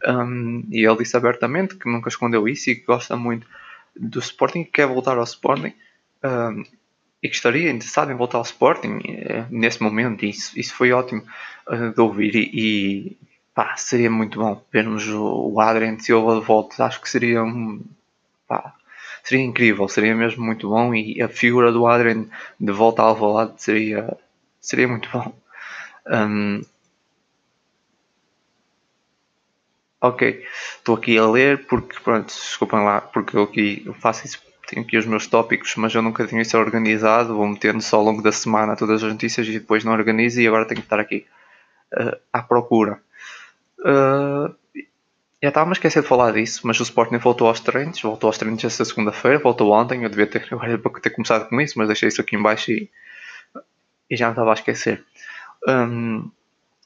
um, 0.06 0.64
e 0.70 0.86
ele 0.86 0.96
disse 0.96 1.16
abertamente 1.16 1.76
que 1.76 1.90
nunca 1.90 2.08
escondeu 2.08 2.48
isso 2.48 2.70
e 2.70 2.76
que 2.76 2.86
gosta 2.86 3.16
muito 3.16 3.46
do 3.94 4.18
Sporting 4.18 4.64
que 4.64 4.72
quer 4.72 4.86
voltar 4.86 5.16
ao 5.18 5.24
Sporting 5.24 5.72
um, 6.22 6.64
e 7.22 7.28
que 7.28 7.34
estaria 7.34 7.70
interessado 7.70 8.12
em 8.12 8.14
voltar 8.14 8.38
ao 8.38 8.44
Sporting 8.44 8.98
uh, 8.98 9.46
nesse 9.50 9.82
momento. 9.82 10.24
E 10.24 10.30
isso, 10.30 10.58
isso 10.58 10.74
foi 10.74 10.92
ótimo 10.92 11.22
uh, 11.68 11.92
de 11.92 12.00
ouvir. 12.00 12.34
E, 12.34 12.50
e 12.52 13.16
pá, 13.54 13.76
seria 13.76 14.10
muito 14.10 14.38
bom 14.38 14.62
vermos 14.72 15.06
o, 15.08 15.52
o 15.52 15.60
Adrian 15.60 15.98
Silva 15.98 16.38
de 16.38 16.46
volta. 16.46 16.84
Acho 16.84 17.00
que 17.00 17.08
seria 17.08 17.42
um. 17.42 17.82
Pá, 18.46 18.74
seria 19.26 19.44
incrível, 19.44 19.88
seria 19.88 20.14
mesmo 20.14 20.44
muito 20.44 20.68
bom. 20.68 20.94
E 20.94 21.20
a 21.20 21.28
figura 21.28 21.72
do 21.72 21.86
Adrian 21.86 22.26
de 22.60 22.72
volta 22.72 23.02
ao 23.02 23.08
Alvalade 23.08 23.54
seria, 23.56 24.16
seria 24.60 24.86
muito 24.86 25.08
bom. 25.10 25.32
Um, 26.06 26.62
ok, 30.00 30.44
estou 30.76 30.94
aqui 30.94 31.18
a 31.18 31.26
ler 31.26 31.66
porque, 31.66 31.98
pronto, 31.98 32.26
desculpem 32.26 32.84
lá, 32.84 33.00
porque 33.00 33.36
eu 33.36 33.42
aqui 33.42 33.84
faço 34.00 34.26
isso 34.26 34.40
tenho 34.68 34.84
aqui 34.84 34.98
os 34.98 35.06
meus 35.06 35.26
tópicos, 35.28 35.74
mas 35.76 35.94
eu 35.94 36.02
nunca 36.02 36.26
tinha 36.26 36.42
isso 36.42 36.58
organizado. 36.58 37.36
Vou 37.36 37.46
metendo 37.46 37.80
só 37.80 37.98
ao 37.98 38.04
longo 38.04 38.20
da 38.22 38.32
semana 38.32 38.76
todas 38.76 39.02
as 39.02 39.12
notícias 39.12 39.46
e 39.46 39.52
depois 39.52 39.84
não 39.84 39.92
organizo 39.92 40.40
e 40.40 40.46
agora 40.46 40.64
tenho 40.64 40.80
que 40.80 40.86
estar 40.86 40.98
aqui 40.98 41.24
uh, 41.94 42.16
à 42.32 42.42
procura. 42.42 43.00
Uh, 43.78 44.52
já 45.46 45.50
estava 45.50 45.70
a 45.70 45.72
esquecer 45.72 46.02
de 46.02 46.08
falar 46.08 46.32
disso, 46.32 46.62
mas 46.64 46.80
o 46.80 46.82
Sporting 46.82 47.18
voltou 47.18 47.46
aos 47.46 47.60
treinos, 47.60 48.00
voltou 48.02 48.26
aos 48.26 48.36
treinos 48.36 48.64
esta 48.64 48.84
segunda-feira, 48.84 49.38
voltou 49.38 49.72
ontem. 49.72 50.02
Eu 50.02 50.08
devia 50.08 50.26
ter, 50.26 50.48
ter 51.00 51.10
começado 51.10 51.48
com 51.48 51.60
isso, 51.60 51.78
mas 51.78 51.86
deixei 51.86 52.08
isso 52.08 52.20
aqui 52.20 52.34
em 52.34 52.42
baixo 52.42 52.72
e, 52.72 52.90
e 54.10 54.16
já 54.16 54.26
não 54.26 54.32
estava 54.32 54.50
a 54.50 54.54
esquecer. 54.54 55.04
Um, 55.68 56.28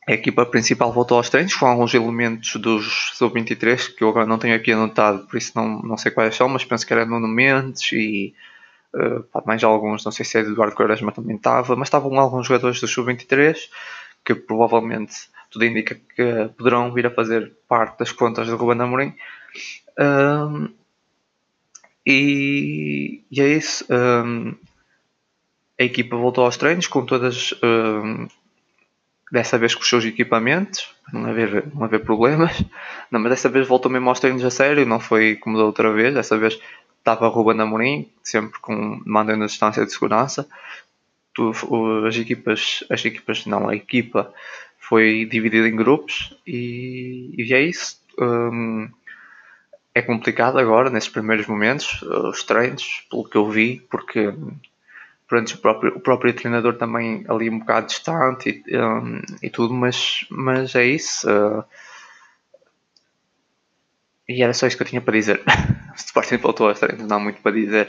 a 0.07 0.12
equipa 0.12 0.44
principal 0.44 0.92
voltou 0.92 1.16
aos 1.16 1.31
treinos 1.31 1.55
com 1.55 1.64
alguns 1.64 1.94
elementos 1.94 2.57
dos 2.57 3.12
sub-23 3.14 3.94
que 3.94 4.05
eu 4.05 4.11
agora 4.11 4.27
não 4.27 4.38
tenho 4.38 4.55
aqui 4.55 4.73
anotado, 4.73 5.27
por 5.27 5.38
isso 5.38 5.53
não, 5.55 5.81
não 5.81 5.96
sei 5.96 6.12
quais 6.12 6.37
são, 6.37 6.49
mas 6.49 6.64
penso 6.64 6.87
que 6.87 6.92
era 6.92 7.07
Nuno 7.07 7.29
Mendes 7.29 7.90
e 7.92 8.35
uh, 8.94 9.25
mais 9.46 9.64
alguns, 9.64 10.05
não 10.05 10.12
sei 10.12 10.27
se 10.27 10.37
é 10.37 10.40
Eduardo 10.42 10.77
Quaresma 10.77 11.12
também 11.12 11.37
estava, 11.37 11.77
mas 11.77 11.88
estavam 11.88 12.18
alguns 12.20 12.46
jogadores 12.46 12.79
do 12.79 12.87
sub-23 12.87 13.57
que 14.23 14.35
provavelmente 14.35 15.14
tudo 15.51 15.65
indica 15.65 15.95
que 15.95 16.51
poderão 16.57 16.93
vir 16.93 17.07
a 17.07 17.11
fazer 17.11 17.53
parte 17.69 17.99
das 17.99 18.13
contas 18.13 18.47
do 18.49 18.57
Ruben 18.57 18.81
Amorim. 18.81 19.15
Um, 19.99 20.73
e, 22.07 23.23
e, 23.31 23.41
é 23.41 23.49
isso. 23.49 23.85
Um, 23.91 24.55
a 25.79 25.83
equipa 25.83 26.17
voltou 26.17 26.45
aos 26.45 26.57
treinos 26.57 26.87
com 26.87 27.05
todas 27.05 27.53
um, 27.63 28.29
dessa 29.31 29.59
vez 29.59 29.75
com 29.75 29.83
os 29.83 29.89
seus 29.89 30.05
equipamentos, 30.05 30.95
para 31.05 31.21
não 31.21 31.31
haver, 31.31 31.67
não 31.75 31.85
haver 31.85 32.01
problemas. 32.01 32.63
Não, 33.11 33.21
mas 33.21 33.31
dessa 33.31 33.49
vez 33.49 33.67
voltou 33.67 33.91
mesmo 33.91 34.09
aos 34.09 34.21
treinos 34.21 34.45
a 34.45 34.51
sério, 34.51 34.87
não 34.87 35.01
foi 35.01 35.37
como 35.37 35.59
da 35.59 35.65
outra 35.65 35.93
vez. 35.93 36.15
Dessa 36.15 36.39
vez 36.39 36.59
estava 36.99 37.29
Ruben 37.29 37.61
Amorim, 37.61 38.09
sempre 38.23 38.61
com, 38.61 39.03
mantendo 39.05 39.45
a 39.45 39.47
distância 39.47 39.85
de 39.85 39.93
segurança. 39.93 40.49
Tu, 41.35 41.53
as 42.07 42.17
equipas, 42.17 42.85
as 42.91 43.05
equipas, 43.05 43.47
não, 43.47 43.69
a 43.69 43.75
equipa 43.75 44.33
foi 44.81 45.25
dividida 45.27 45.69
em 45.69 45.77
grupos 45.77 46.37
e, 46.47 47.33
e 47.38 47.55
é 47.55 47.61
isso. 47.61 48.01
Um, 48.19 48.90
é 49.95 50.03
complicado 50.03 50.59
agora, 50.59 50.90
nesses 50.90 51.09
primeiros 51.09 51.47
momentos, 51.47 52.03
os 52.03 52.43
treinos, 52.43 53.07
pelo 53.11 53.25
que 53.25 53.37
eu 53.37 53.49
vi, 53.49 53.87
porque 53.90 54.33
pronto, 55.29 55.55
o 55.55 55.59
próprio, 55.59 55.97
o 55.97 56.01
próprio 56.01 56.33
treinador 56.33 56.77
também 56.77 57.25
ali 57.29 57.49
um 57.51 57.61
bocado 57.61 57.87
distante 57.87 58.62
e, 58.66 58.79
um, 58.79 59.21
e 59.43 59.51
tudo, 59.51 59.73
mas, 59.75 60.27
mas 60.31 60.75
é 60.75 60.85
isso. 60.85 61.29
Uh, 61.31 61.64
e 64.31 64.43
era 64.43 64.55
só 64.55 64.66
isso 64.66 64.77
que 64.77 64.83
eu 64.85 64.87
tinha 64.87 65.01
para 65.01 65.14
dizer. 65.14 65.43
o 65.93 65.97
Sporting 65.97 66.37
voltou 66.37 66.69
aos 66.69 66.79
treinos, 66.79 67.07
não 67.07 67.16
há 67.16 67.21
muito 67.21 67.40
para 67.43 67.53
dizer. 67.53 67.88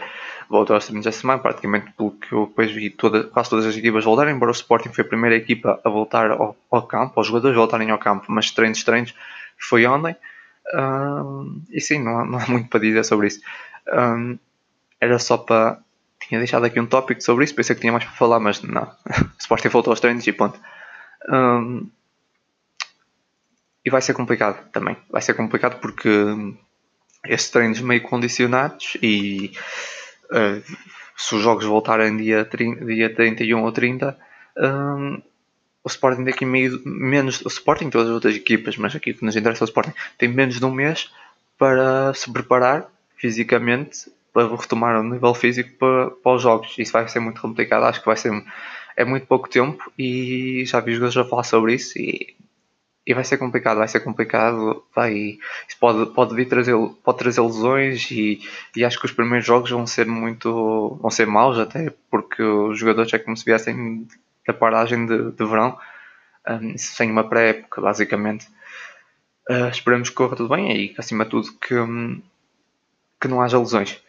Voltou 0.49 0.73
aos 0.73 0.85
treinos 0.85 1.05
esta 1.05 1.21
semana, 1.21 1.39
praticamente 1.39 1.91
pelo 1.91 2.11
que 2.11 2.33
eu 2.33 2.47
depois 2.47 2.71
vi 2.71 2.89
toda, 2.89 3.25
quase 3.25 3.49
todas 3.49 3.65
as 3.65 3.77
equipas 3.77 4.03
voltarem, 4.03 4.35
embora 4.35 4.51
o 4.51 4.55
Sporting 4.55 4.89
foi 4.89 5.03
a 5.03 5.07
primeira 5.07 5.35
equipa 5.35 5.79
a 5.83 5.89
voltar 5.89 6.31
ao, 6.31 6.57
ao 6.69 6.87
campo, 6.87 7.21
os 7.21 7.27
jogadores 7.27 7.55
voltarem 7.55 7.91
ao 7.91 7.99
campo, 7.99 8.25
mas 8.29 8.49
treinos, 8.49 8.83
treinos, 8.83 9.13
foi 9.57 9.85
ontem. 9.85 10.15
Um, 10.73 11.61
e 11.69 11.79
sim, 11.79 12.03
não 12.03 12.19
há, 12.19 12.25
não 12.25 12.39
há, 12.39 12.47
muito 12.47 12.69
para 12.69 12.79
dizer 12.79 13.03
sobre 13.03 13.27
isso. 13.27 13.41
Um, 13.93 14.37
era 14.99 15.19
só 15.19 15.37
para 15.37 15.79
tinha 16.27 16.39
deixado 16.39 16.65
aqui 16.65 16.79
um 16.79 16.85
tópico 16.85 17.21
sobre 17.21 17.43
isso, 17.43 17.55
pensei 17.55 17.75
que 17.75 17.81
tinha 17.81 17.91
mais 17.91 18.05
para 18.05 18.13
falar, 18.13 18.39
mas 18.39 18.61
não. 18.61 18.83
O 19.37 19.39
Sporting 19.39 19.69
voltou 19.69 19.91
aos 19.91 19.99
treinos 19.99 20.25
e 20.25 20.31
ponto. 20.31 20.59
Um, 21.29 21.89
e 23.85 23.89
vai 23.89 24.01
ser 24.01 24.13
complicado 24.13 24.69
também. 24.71 24.97
Vai 25.09 25.21
ser 25.21 25.33
complicado 25.33 25.79
porque 25.79 26.09
estes 27.25 27.51
treinos 27.51 27.81
meio 27.81 28.01
condicionados 28.01 28.97
e 29.01 29.51
uh, 30.31 30.63
se 31.15 31.35
os 31.35 31.41
jogos 31.41 31.65
voltarem 31.65 32.17
dia, 32.17 32.45
30, 32.45 32.85
dia 32.85 33.13
31 33.13 33.63
ou 33.63 33.71
30, 33.71 34.17
um, 34.57 35.21
o 35.83 35.87
Sporting 35.87 36.23
daqui 36.23 36.45
meio 36.45 36.81
menos. 36.85 37.41
O 37.41 37.47
Sporting 37.47 37.89
todas 37.89 38.07
as 38.07 38.13
outras 38.13 38.35
equipas, 38.35 38.77
mas 38.77 38.95
aqui 38.95 39.13
que 39.13 39.25
nos 39.25 39.35
interessa 39.35 39.63
o 39.63 39.67
Sporting, 39.67 39.93
tem 40.17 40.29
menos 40.29 40.59
de 40.59 40.65
um 40.65 40.71
mês 40.71 41.11
para 41.57 42.13
se 42.13 42.31
preparar 42.31 42.87
fisicamente 43.17 44.11
para 44.33 44.47
retomar 44.55 44.99
o 44.99 45.03
nível 45.03 45.33
físico 45.33 45.71
para, 45.77 46.11
para 46.11 46.35
os 46.35 46.41
jogos. 46.41 46.75
Isso 46.77 46.93
vai 46.93 47.07
ser 47.07 47.19
muito 47.19 47.41
complicado, 47.41 47.83
acho 47.83 47.99
que 47.99 48.05
vai 48.05 48.17
ser 48.17 48.31
é 48.95 49.05
muito 49.05 49.25
pouco 49.25 49.49
tempo 49.49 49.91
e 49.97 50.63
já 50.65 50.79
vi 50.79 50.93
jogadores 50.93 51.17
a 51.17 51.25
falar 51.25 51.43
sobre 51.43 51.75
isso 51.75 51.97
e, 51.97 52.35
e 53.05 53.13
vai 53.13 53.23
ser 53.23 53.37
complicado, 53.37 53.77
vai 53.77 53.87
ser 53.87 53.99
complicado, 54.01 54.83
vai, 54.95 55.39
isso 55.67 55.77
pode, 55.79 56.13
pode 56.13 56.35
vir 56.35 56.47
trazer, 56.47 56.75
pode 57.03 57.17
trazer 57.17 57.41
lesões 57.41 58.09
e, 58.11 58.39
e 58.75 58.85
acho 58.85 58.99
que 58.99 59.05
os 59.05 59.11
primeiros 59.11 59.45
jogos 59.45 59.71
vão 59.71 59.87
ser 59.87 60.05
muito 60.05 60.99
vão 61.01 61.09
ser 61.09 61.25
maus 61.25 61.57
até 61.57 61.91
porque 62.11 62.43
os 62.43 62.77
jogadores 62.77 63.11
é 63.13 63.19
como 63.19 63.35
se 63.35 63.45
viessem 63.45 64.07
da 64.45 64.53
paragem 64.53 65.05
de, 65.05 65.31
de 65.31 65.45
verão 65.45 65.77
um, 66.47 66.77
sem 66.77 67.11
uma 67.11 67.27
pré-época 67.27 67.81
basicamente. 67.81 68.47
Uh, 69.49 69.69
esperemos 69.69 70.09
que 70.09 70.15
corra 70.15 70.35
tudo 70.35 70.55
bem 70.55 70.71
e 70.71 70.95
acima 70.97 71.25
de 71.25 71.31
tudo 71.31 71.51
que, 71.53 71.75
um, 71.75 72.21
que 73.19 73.27
não 73.27 73.41
haja 73.41 73.59
lesões. 73.59 73.99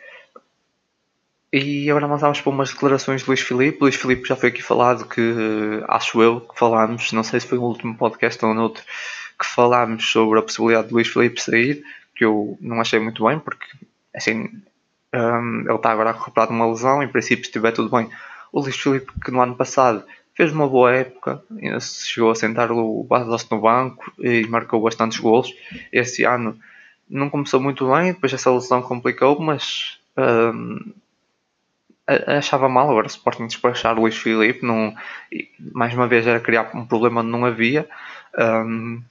E 1.53 1.91
agora 1.91 2.07
avançamos 2.07 2.41
para 2.41 2.51
umas 2.51 2.71
declarações 2.71 3.21
de 3.21 3.29
Luís 3.29 3.41
Filipe. 3.41 3.79
Luís 3.83 3.95
Filipe 3.95 4.27
já 4.27 4.35
foi 4.35 4.49
aqui 4.49 4.63
falado 4.63 5.07
que, 5.07 5.83
acho 5.87 6.23
eu, 6.23 6.41
que 6.41 6.59
falámos, 6.59 7.13
não 7.13 7.23
sei 7.23 7.41
se 7.41 7.47
foi 7.47 7.59
no 7.59 7.65
último 7.65 7.95
podcast 7.95 8.43
ou 8.43 8.55
no 8.55 8.63
outro, 8.63 8.83
que 9.39 9.45
falámos 9.45 10.11
sobre 10.11 10.39
a 10.39 10.43
possibilidade 10.43 10.89
de 10.89 10.95
Luís 10.95 11.09
Filipe 11.09 11.43
sair, 11.43 11.85
que 12.17 12.25
eu 12.25 12.57
não 12.59 12.81
achei 12.81 12.99
muito 12.99 13.27
bem, 13.27 13.39
porque 13.39 13.67
assim, 14.15 14.51
um, 15.15 15.61
ele 15.61 15.75
está 15.75 15.91
agora 15.91 16.13
recuperado 16.13 16.53
de 16.53 16.57
uma 16.57 16.69
lesão, 16.69 17.03
em 17.03 17.09
princípio, 17.09 17.45
se 17.45 17.51
estiver 17.51 17.73
tudo 17.73 17.95
bem. 17.95 18.09
O 18.51 18.61
Luís 18.61 18.77
Filipe, 18.77 19.13
que 19.23 19.31
no 19.31 19.43
ano 19.43 19.55
passado 19.55 20.05
fez 20.35 20.51
uma 20.53 20.67
boa 20.67 20.91
época, 20.91 21.43
chegou 21.81 22.31
a 22.31 22.35
sentar 22.35 22.73
o 22.73 23.05
Bastos 23.05 23.51
no 23.51 23.61
banco 23.61 24.11
e 24.19 24.47
marcou 24.47 24.81
bastantes 24.81 25.19
gols. 25.19 25.53
Este 25.93 26.25
ano 26.25 26.59
não 27.11 27.29
começou 27.29 27.61
muito 27.61 27.93
bem, 27.93 28.15
depois 28.15 28.33
essa 28.33 28.51
lesão 28.51 28.81
complicou, 28.81 29.39
mas 29.39 29.99
um, 30.17 30.95
achava 32.27 32.69
mal 32.69 32.91
agora 32.91 33.07
o 33.07 33.11
Sporting 33.11 33.47
despachar 33.47 33.99
Luís 33.99 34.17
Filipe, 34.17 34.65
não, 34.65 34.95
mais 35.73 35.95
uma 35.95 36.07
vez 36.07 36.27
era 36.27 36.41
criar 36.41 36.71
um 36.75 36.87
problema 36.87 37.21
onde 37.21 37.31
não 37.31 37.45
havia. 37.45 37.89
Um, 38.39 39.03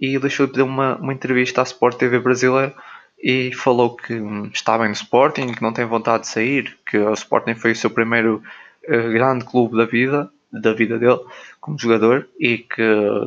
e 0.00 0.18
Luís 0.18 0.34
Filipe 0.34 0.54
deu 0.54 0.66
uma, 0.66 0.96
uma 0.96 1.12
entrevista 1.12 1.60
à 1.60 1.64
Sport 1.64 1.96
TV 1.96 2.18
brasileira 2.18 2.74
e 3.22 3.52
falou 3.54 3.96
que 3.96 4.14
está 4.52 4.76
bem 4.76 4.88
no 4.88 4.94
Sporting, 4.94 5.52
que 5.52 5.62
não 5.62 5.72
tem 5.72 5.84
vontade 5.84 6.24
de 6.24 6.28
sair, 6.28 6.76
que 6.86 6.98
o 6.98 7.12
Sporting 7.14 7.54
foi 7.54 7.72
o 7.72 7.76
seu 7.76 7.90
primeiro 7.90 8.42
uh, 8.88 9.12
grande 9.12 9.44
clube 9.44 9.76
da 9.76 9.86
vida, 9.86 10.30
da 10.52 10.72
vida 10.72 10.98
dele 10.98 11.20
como 11.60 11.78
jogador 11.78 12.28
e 12.38 12.58
que 12.58 12.82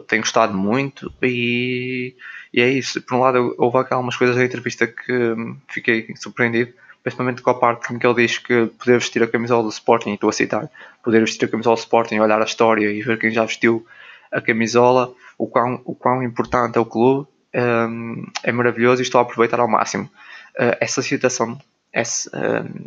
tem 0.08 0.20
gostado 0.20 0.56
muito 0.56 1.12
e, 1.22 2.16
e 2.54 2.62
é 2.62 2.70
isso. 2.70 3.02
Por 3.02 3.16
um 3.16 3.20
lado 3.20 3.56
houve 3.58 3.78
algumas 3.78 4.16
coisas 4.16 4.36
da 4.36 4.46
entrevista 4.46 4.88
que 4.88 5.12
hum, 5.12 5.58
fiquei 5.68 6.08
surpreendido 6.16 6.74
principalmente 7.08 7.42
com 7.42 7.50
a 7.52 7.54
parte 7.54 7.94
em 7.94 7.98
que 7.98 8.06
ele 8.06 8.16
diz 8.16 8.38
que 8.38 8.66
poder 8.66 9.00
vestir 9.00 9.24
a 9.24 9.28
camisola 9.28 9.64
do 9.64 9.70
Sporting, 9.70 10.14
estou 10.14 10.30
a 10.30 10.34
citar, 10.34 10.70
poder 11.02 11.22
vestir 11.22 11.46
a 11.46 11.48
camisola 11.48 11.78
do 11.78 11.80
Sporting, 11.80 12.20
olhar 12.20 12.42
a 12.42 12.44
história 12.44 12.92
e 12.92 13.02
ver 13.02 13.18
quem 13.18 13.32
já 13.32 13.46
vestiu 13.46 13.88
a 14.30 14.42
camisola, 14.42 15.14
o 15.38 15.48
quão, 15.48 15.82
o 15.86 15.96
quão 15.96 16.22
importante 16.22 16.78
é 16.78 16.82
o 16.82 16.86
clube, 16.86 17.26
um, 17.56 18.26
é 18.44 18.52
maravilhoso 18.52 19.02
e 19.02 19.04
estou 19.04 19.20
a 19.20 19.22
aproveitar 19.22 19.62
ao 19.62 19.70
máximo. 19.70 20.04
Uh, 20.60 20.76
essa 20.82 21.02
situação, 21.02 21.58
essa, 21.94 22.30
um, 22.38 22.86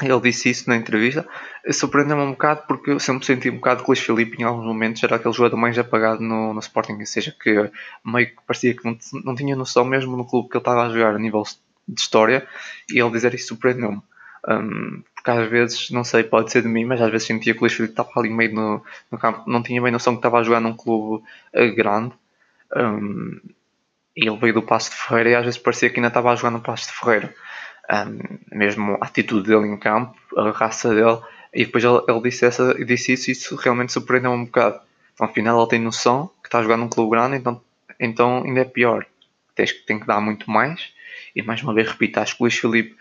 ele 0.00 0.20
disse 0.20 0.50
isso 0.50 0.70
na 0.70 0.76
entrevista, 0.76 1.26
surpreendeu-me 1.72 2.22
um 2.22 2.30
bocado 2.30 2.68
porque 2.68 2.92
eu 2.92 3.00
sempre 3.00 3.26
senti 3.26 3.50
um 3.50 3.56
bocado 3.56 3.82
que 3.82 3.90
o 3.90 3.94
Luís 3.94 3.98
Filipe 3.98 4.40
em 4.40 4.44
alguns 4.44 4.64
momentos 4.64 5.02
era 5.02 5.16
aquele 5.16 5.34
jogador 5.34 5.56
mais 5.56 5.76
apagado 5.76 6.22
no, 6.22 6.54
no 6.54 6.60
Sporting, 6.60 6.92
ou 6.92 7.06
seja, 7.06 7.34
que 7.42 7.68
meio 8.04 8.28
que 8.28 8.36
parecia 8.46 8.76
que 8.76 8.84
não, 8.84 8.96
não 9.24 9.34
tinha 9.34 9.56
noção 9.56 9.84
mesmo 9.84 10.16
no 10.16 10.24
clube 10.24 10.48
que 10.48 10.56
ele 10.56 10.60
estava 10.60 10.86
a 10.86 10.90
jogar 10.90 11.16
a 11.16 11.18
nível 11.18 11.42
de 11.88 12.00
história 12.00 12.46
e 12.90 13.00
ele 13.00 13.10
dizer 13.10 13.34
isso 13.34 13.48
surpreendeu-me. 13.48 14.02
Um, 14.48 15.02
porque 15.14 15.30
às 15.30 15.48
vezes, 15.48 15.90
não 15.90 16.04
sei, 16.04 16.22
pode 16.22 16.50
ser 16.50 16.62
de 16.62 16.68
mim, 16.68 16.84
mas 16.84 17.00
às 17.00 17.10
vezes 17.10 17.26
sentia 17.26 17.52
que 17.52 17.58
o 17.58 17.62
Luís 17.62 17.72
Filipe 17.72 17.92
estava 17.92 18.10
ali 18.16 18.30
meio 18.30 18.54
no, 18.54 18.82
no, 19.10 19.18
campo, 19.18 19.42
não 19.46 19.62
tinha 19.62 19.82
bem 19.82 19.92
noção 19.92 20.14
que 20.14 20.18
estava 20.18 20.38
a 20.38 20.42
jogar 20.42 20.60
num 20.60 20.74
clube 20.74 21.24
uh, 21.54 21.74
grande. 21.74 22.12
Um, 22.74 23.40
e 24.16 24.28
ele 24.28 24.36
veio 24.36 24.54
do 24.54 24.62
Passo 24.62 24.90
de 24.90 24.96
Ferreira 24.96 25.30
e 25.30 25.34
às 25.34 25.44
vezes 25.44 25.58
parecia 25.58 25.90
que 25.90 25.98
ainda 25.98 26.08
estava 26.08 26.32
a 26.32 26.36
jogar 26.36 26.50
no 26.50 26.60
Passo 26.60 26.88
de 26.88 26.92
Ferreira. 26.92 27.34
Um, 27.90 28.56
mesmo 28.56 28.98
a 29.00 29.06
atitude 29.06 29.48
dele 29.48 29.66
em 29.66 29.76
campo, 29.76 30.14
a 30.36 30.50
raça 30.50 30.94
dele, 30.94 31.18
e 31.52 31.64
depois 31.64 31.82
ele, 31.82 32.00
ele 32.08 32.20
disse, 32.22 32.44
essa, 32.44 32.74
disse 32.84 33.12
isso 33.12 33.30
e 33.30 33.32
isso 33.32 33.56
realmente 33.56 33.92
surpreendeu-me 33.92 34.36
um 34.36 34.44
bocado. 34.44 34.80
Então, 35.14 35.26
afinal, 35.26 35.60
ele 35.60 35.68
tem 35.68 35.80
noção 35.80 36.30
que 36.42 36.48
está 36.48 36.58
a 36.58 36.62
jogar 36.62 36.76
num 36.76 36.88
clube 36.88 37.10
grande, 37.10 37.36
então, 37.36 37.60
então 37.98 38.44
ainda 38.44 38.60
é 38.60 38.64
pior. 38.64 39.04
Tens, 39.58 39.72
tem 39.72 39.98
que 39.98 40.06
dar 40.06 40.20
muito 40.20 40.48
mais 40.48 40.92
e 41.34 41.42
mais 41.42 41.60
uma 41.64 41.74
vez 41.74 41.88
repito, 41.88 42.20
acho 42.20 42.36
que 42.36 42.42
o 42.42 42.44
Luís 42.44 42.56
Filipe 42.56 42.96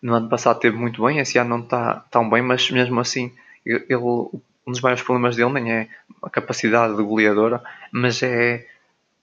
no 0.00 0.14
ano 0.14 0.28
passado 0.28 0.60
teve 0.60 0.76
muito 0.76 1.04
bem, 1.04 1.18
esse 1.18 1.36
ano 1.36 1.50
não 1.50 1.64
está 1.64 1.96
tão 2.12 2.30
bem, 2.30 2.42
mas 2.42 2.70
mesmo 2.70 3.00
assim, 3.00 3.32
ele, 3.64 3.96
um 3.96 4.40
dos 4.68 4.80
maiores 4.80 5.02
problemas 5.02 5.34
dele 5.34 5.52
nem 5.54 5.72
é 5.72 5.88
a 6.22 6.30
capacidade 6.30 6.96
de 6.96 7.02
goleadora, 7.02 7.60
mas 7.90 8.22
é 8.22 8.64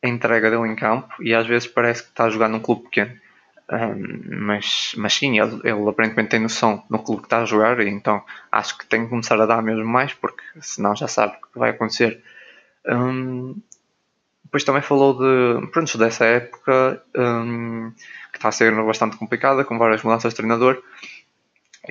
a 0.03 0.07
entrega 0.09 0.51
dele 0.51 0.67
em 0.67 0.75
campo 0.75 1.15
e 1.23 1.33
às 1.33 1.47
vezes 1.47 1.69
parece 1.69 2.03
que 2.03 2.09
está 2.09 2.25
a 2.25 2.29
jogar 2.29 2.49
num 2.49 2.59
clube 2.59 2.83
pequeno. 2.83 3.17
Um, 3.71 4.45
mas, 4.45 4.93
mas 4.97 5.13
sim, 5.13 5.39
ele, 5.39 5.61
ele, 5.63 5.87
aparentemente 5.87 6.31
tem 6.31 6.39
noção 6.41 6.83
no 6.89 6.99
clube 6.99 7.21
que 7.21 7.27
está 7.27 7.43
a 7.43 7.45
jogar, 7.45 7.79
e 7.79 7.87
então 7.87 8.21
acho 8.51 8.77
que 8.77 8.85
tem 8.85 9.05
que 9.05 9.09
começar 9.09 9.39
a 9.39 9.45
dar 9.45 9.63
mesmo 9.63 9.85
mais, 9.85 10.13
porque 10.13 10.43
senão 10.59 10.93
já 10.93 11.07
sabe 11.07 11.37
o 11.37 11.53
que 11.53 11.59
vai 11.59 11.69
acontecer. 11.69 12.21
Um, 12.85 13.55
depois 14.53 14.63
também 14.63 14.83
falou 14.83 15.17
de, 15.17 15.67
pronto, 15.71 15.97
dessa 15.97 16.25
época 16.25 17.01
um, 17.17 17.91
que 18.31 18.37
está 18.37 18.49
a 18.49 18.51
ser 18.51 18.71
bastante 18.83 19.17
complicada, 19.17 19.65
com 19.65 19.79
várias 19.79 20.03
mudanças 20.03 20.31
de 20.31 20.37
treinador. 20.37 20.79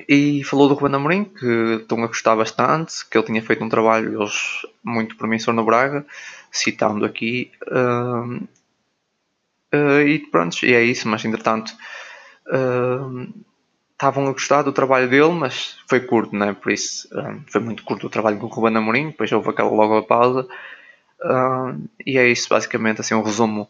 E 0.07 0.41
falou 0.45 0.69
do 0.69 0.73
Ruben 0.73 0.95
Amorim, 0.95 1.25
que 1.25 1.79
estão 1.81 2.01
a 2.01 2.07
gostar 2.07 2.37
bastante, 2.37 3.05
que 3.09 3.17
ele 3.17 3.25
tinha 3.25 3.41
feito 3.41 3.61
um 3.65 3.67
trabalho 3.67 4.17
muito 4.81 5.17
promissor 5.17 5.53
no 5.53 5.65
Braga, 5.65 6.05
citando 6.49 7.03
aqui. 7.03 7.51
Uh, 7.67 8.47
uh, 9.75 10.01
e 10.07 10.19
pronto, 10.31 10.65
e 10.65 10.73
é 10.73 10.81
isso, 10.81 11.05
mas 11.09 11.25
entretanto 11.25 11.73
uh, 12.47 13.27
estavam 13.91 14.25
a 14.25 14.31
gostar 14.31 14.61
do 14.61 14.71
trabalho 14.71 15.09
dele, 15.09 15.33
mas 15.33 15.79
foi 15.89 15.99
curto, 15.99 16.33
né? 16.33 16.53
por 16.53 16.71
isso 16.71 17.09
foi 17.47 17.59
muito 17.59 17.83
curto 17.83 18.07
o 18.07 18.09
trabalho 18.09 18.37
com 18.37 18.45
o 18.45 18.49
Ruben 18.49 18.77
Amorim, 18.77 19.07
depois 19.07 19.29
houve 19.33 19.49
aquela 19.49 19.69
logo 19.69 19.97
a 19.97 20.03
pausa 20.03 20.47
Uh, 21.23 21.89
e 22.05 22.17
é 22.17 22.27
isso, 22.27 22.49
basicamente, 22.49 23.01
assim, 23.01 23.13
um 23.13 23.23
resumo 23.23 23.69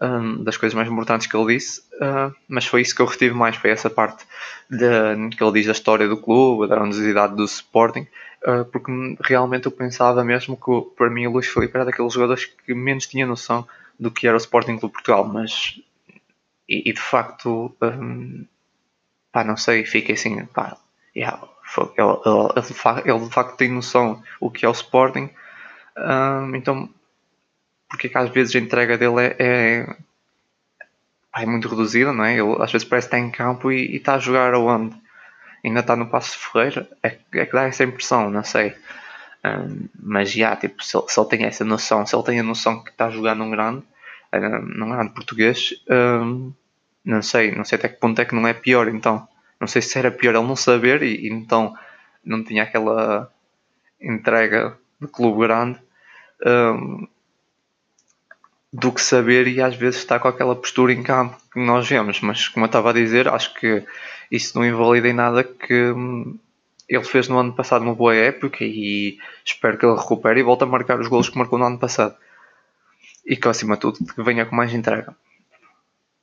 um, 0.00 0.42
das 0.42 0.56
coisas 0.56 0.74
mais 0.74 0.88
importantes 0.88 1.26
que 1.26 1.36
ele 1.36 1.54
disse. 1.54 1.80
Uh, 1.94 2.34
mas 2.48 2.66
foi 2.66 2.82
isso 2.82 2.94
que 2.94 3.02
eu 3.02 3.06
retive 3.06 3.34
mais, 3.34 3.56
foi 3.56 3.70
essa 3.70 3.90
parte 3.90 4.24
de, 4.68 5.36
que 5.36 5.42
ele 5.42 5.52
diz 5.52 5.66
da 5.66 5.72
história 5.72 6.08
do 6.08 6.16
clube, 6.16 6.68
da 6.68 6.76
grandiosidade 6.76 7.36
do 7.36 7.44
Sporting, 7.44 8.06
uh, 8.46 8.64
porque 8.64 8.90
realmente 9.20 9.66
eu 9.66 9.72
pensava 9.72 10.24
mesmo 10.24 10.56
que, 10.56 10.96
para 10.96 11.10
mim, 11.10 11.26
o 11.26 11.32
Luís 11.32 11.46
Felipe 11.46 11.76
era 11.76 11.84
daqueles 11.84 12.12
jogadores 12.12 12.46
que 12.46 12.74
menos 12.74 13.06
tinha 13.06 13.26
noção 13.26 13.66
do 13.98 14.10
que 14.10 14.26
era 14.26 14.36
o 14.36 14.40
Sporting 14.40 14.78
Clube 14.78 14.94
Portugal, 14.94 15.24
mas 15.26 15.78
e, 16.66 16.88
e 16.88 16.92
de 16.92 17.00
facto, 17.00 17.74
um, 17.82 18.46
pá, 19.30 19.44
não 19.44 19.56
sei, 19.56 19.84
fiquei 19.84 20.14
assim, 20.14 20.46
pá, 20.46 20.78
yeah, 21.14 21.38
ele, 21.76 21.90
ele, 21.98 22.08
ele, 22.24 23.10
ele 23.10 23.24
de 23.26 23.30
facto 23.30 23.56
tem 23.56 23.70
noção 23.70 24.22
o 24.40 24.50
que 24.50 24.64
é 24.64 24.68
o 24.68 24.72
Sporting 24.72 25.28
então, 26.54 26.88
porque 27.88 28.06
é 28.06 28.10
que 28.10 28.18
às 28.18 28.30
vezes 28.30 28.54
a 28.54 28.58
entrega 28.58 28.96
dele 28.96 29.20
é, 29.20 29.36
é, 29.38 29.96
é, 31.42 31.46
muito 31.46 31.68
reduzida, 31.68 32.12
não 32.12 32.24
é? 32.24 32.34
Ele 32.34 32.56
às 32.60 32.70
vezes 32.70 32.86
parece 32.86 33.08
estar 33.08 33.18
em 33.18 33.30
campo 33.30 33.70
e, 33.72 33.96
está 33.96 34.14
a 34.14 34.18
jogar 34.18 34.54
aonde? 34.54 34.96
Ainda 35.64 35.80
está 35.80 35.96
no 35.96 36.08
Passo 36.08 36.38
Ferreira? 36.38 36.88
É, 37.02 37.18
é 37.32 37.46
que 37.46 37.52
dá 37.52 37.64
essa 37.64 37.84
impressão, 37.84 38.30
não 38.30 38.44
sei. 38.44 38.74
Um, 39.44 39.88
mas 40.00 40.30
já, 40.30 40.54
tipo, 40.56 40.82
se 40.84 40.96
ele, 40.96 41.08
se 41.08 41.18
ele, 41.18 41.28
tem 41.28 41.44
essa 41.44 41.64
noção, 41.64 42.06
se 42.06 42.14
ele 42.14 42.24
tem 42.24 42.40
a 42.40 42.42
noção 42.42 42.82
que 42.82 42.90
está 42.90 43.06
a 43.06 43.10
jogar 43.10 43.34
num 43.34 43.50
grande, 43.50 43.82
num 44.76 44.90
grande 44.90 45.12
português, 45.12 45.74
um, 45.90 46.52
não 47.04 47.22
sei, 47.22 47.52
não 47.52 47.64
sei 47.64 47.78
até 47.78 47.88
que 47.88 47.98
ponto 47.98 48.20
é 48.20 48.24
que 48.24 48.34
não 48.34 48.46
é 48.46 48.52
pior 48.54 48.88
então. 48.88 49.26
Não 49.58 49.66
sei 49.66 49.82
se 49.82 49.98
era 49.98 50.10
pior 50.10 50.34
ele 50.34 50.46
não 50.46 50.56
saber 50.56 51.02
e, 51.02 51.26
e 51.26 51.28
então 51.28 51.74
não 52.24 52.44
tinha 52.44 52.62
aquela 52.62 53.30
entrega 54.00 54.78
de 55.00 55.08
clube 55.08 55.40
grande 55.40 55.78
um, 56.46 57.06
do 58.72 58.92
que 58.92 59.02
saber 59.02 59.48
e 59.48 59.60
às 59.60 59.74
vezes 59.74 60.00
estar 60.00 60.18
com 60.20 60.28
aquela 60.28 60.54
postura 60.54 60.92
em 60.92 61.02
campo 61.02 61.36
que 61.52 61.58
nós 61.58 61.88
vemos. 61.88 62.20
Mas 62.20 62.48
como 62.48 62.64
eu 62.64 62.68
estava 62.68 62.90
a 62.90 62.94
dizer, 62.94 63.28
acho 63.28 63.54
que 63.54 63.84
isso 64.30 64.56
não 64.56 64.64
invalida 64.64 65.08
em 65.08 65.12
nada 65.12 65.42
que 65.42 65.90
hum, 65.90 66.38
ele 66.88 67.04
fez 67.04 67.28
no 67.28 67.38
ano 67.38 67.52
passado 67.52 67.82
uma 67.82 67.94
boa 67.94 68.14
época 68.14 68.58
e 68.64 69.18
espero 69.44 69.76
que 69.76 69.84
ele 69.84 69.96
recupere 69.96 70.40
e 70.40 70.42
volte 70.42 70.64
a 70.64 70.66
marcar 70.66 71.00
os 71.00 71.08
gols 71.08 71.28
que 71.28 71.38
marcou 71.38 71.58
no 71.58 71.66
ano 71.66 71.78
passado. 71.78 72.14
E 73.26 73.36
que 73.36 73.48
acima 73.48 73.74
de 73.74 73.80
tudo 73.80 73.98
que 74.04 74.22
venha 74.22 74.46
com 74.46 74.56
mais 74.56 74.72
entrega. 74.72 75.14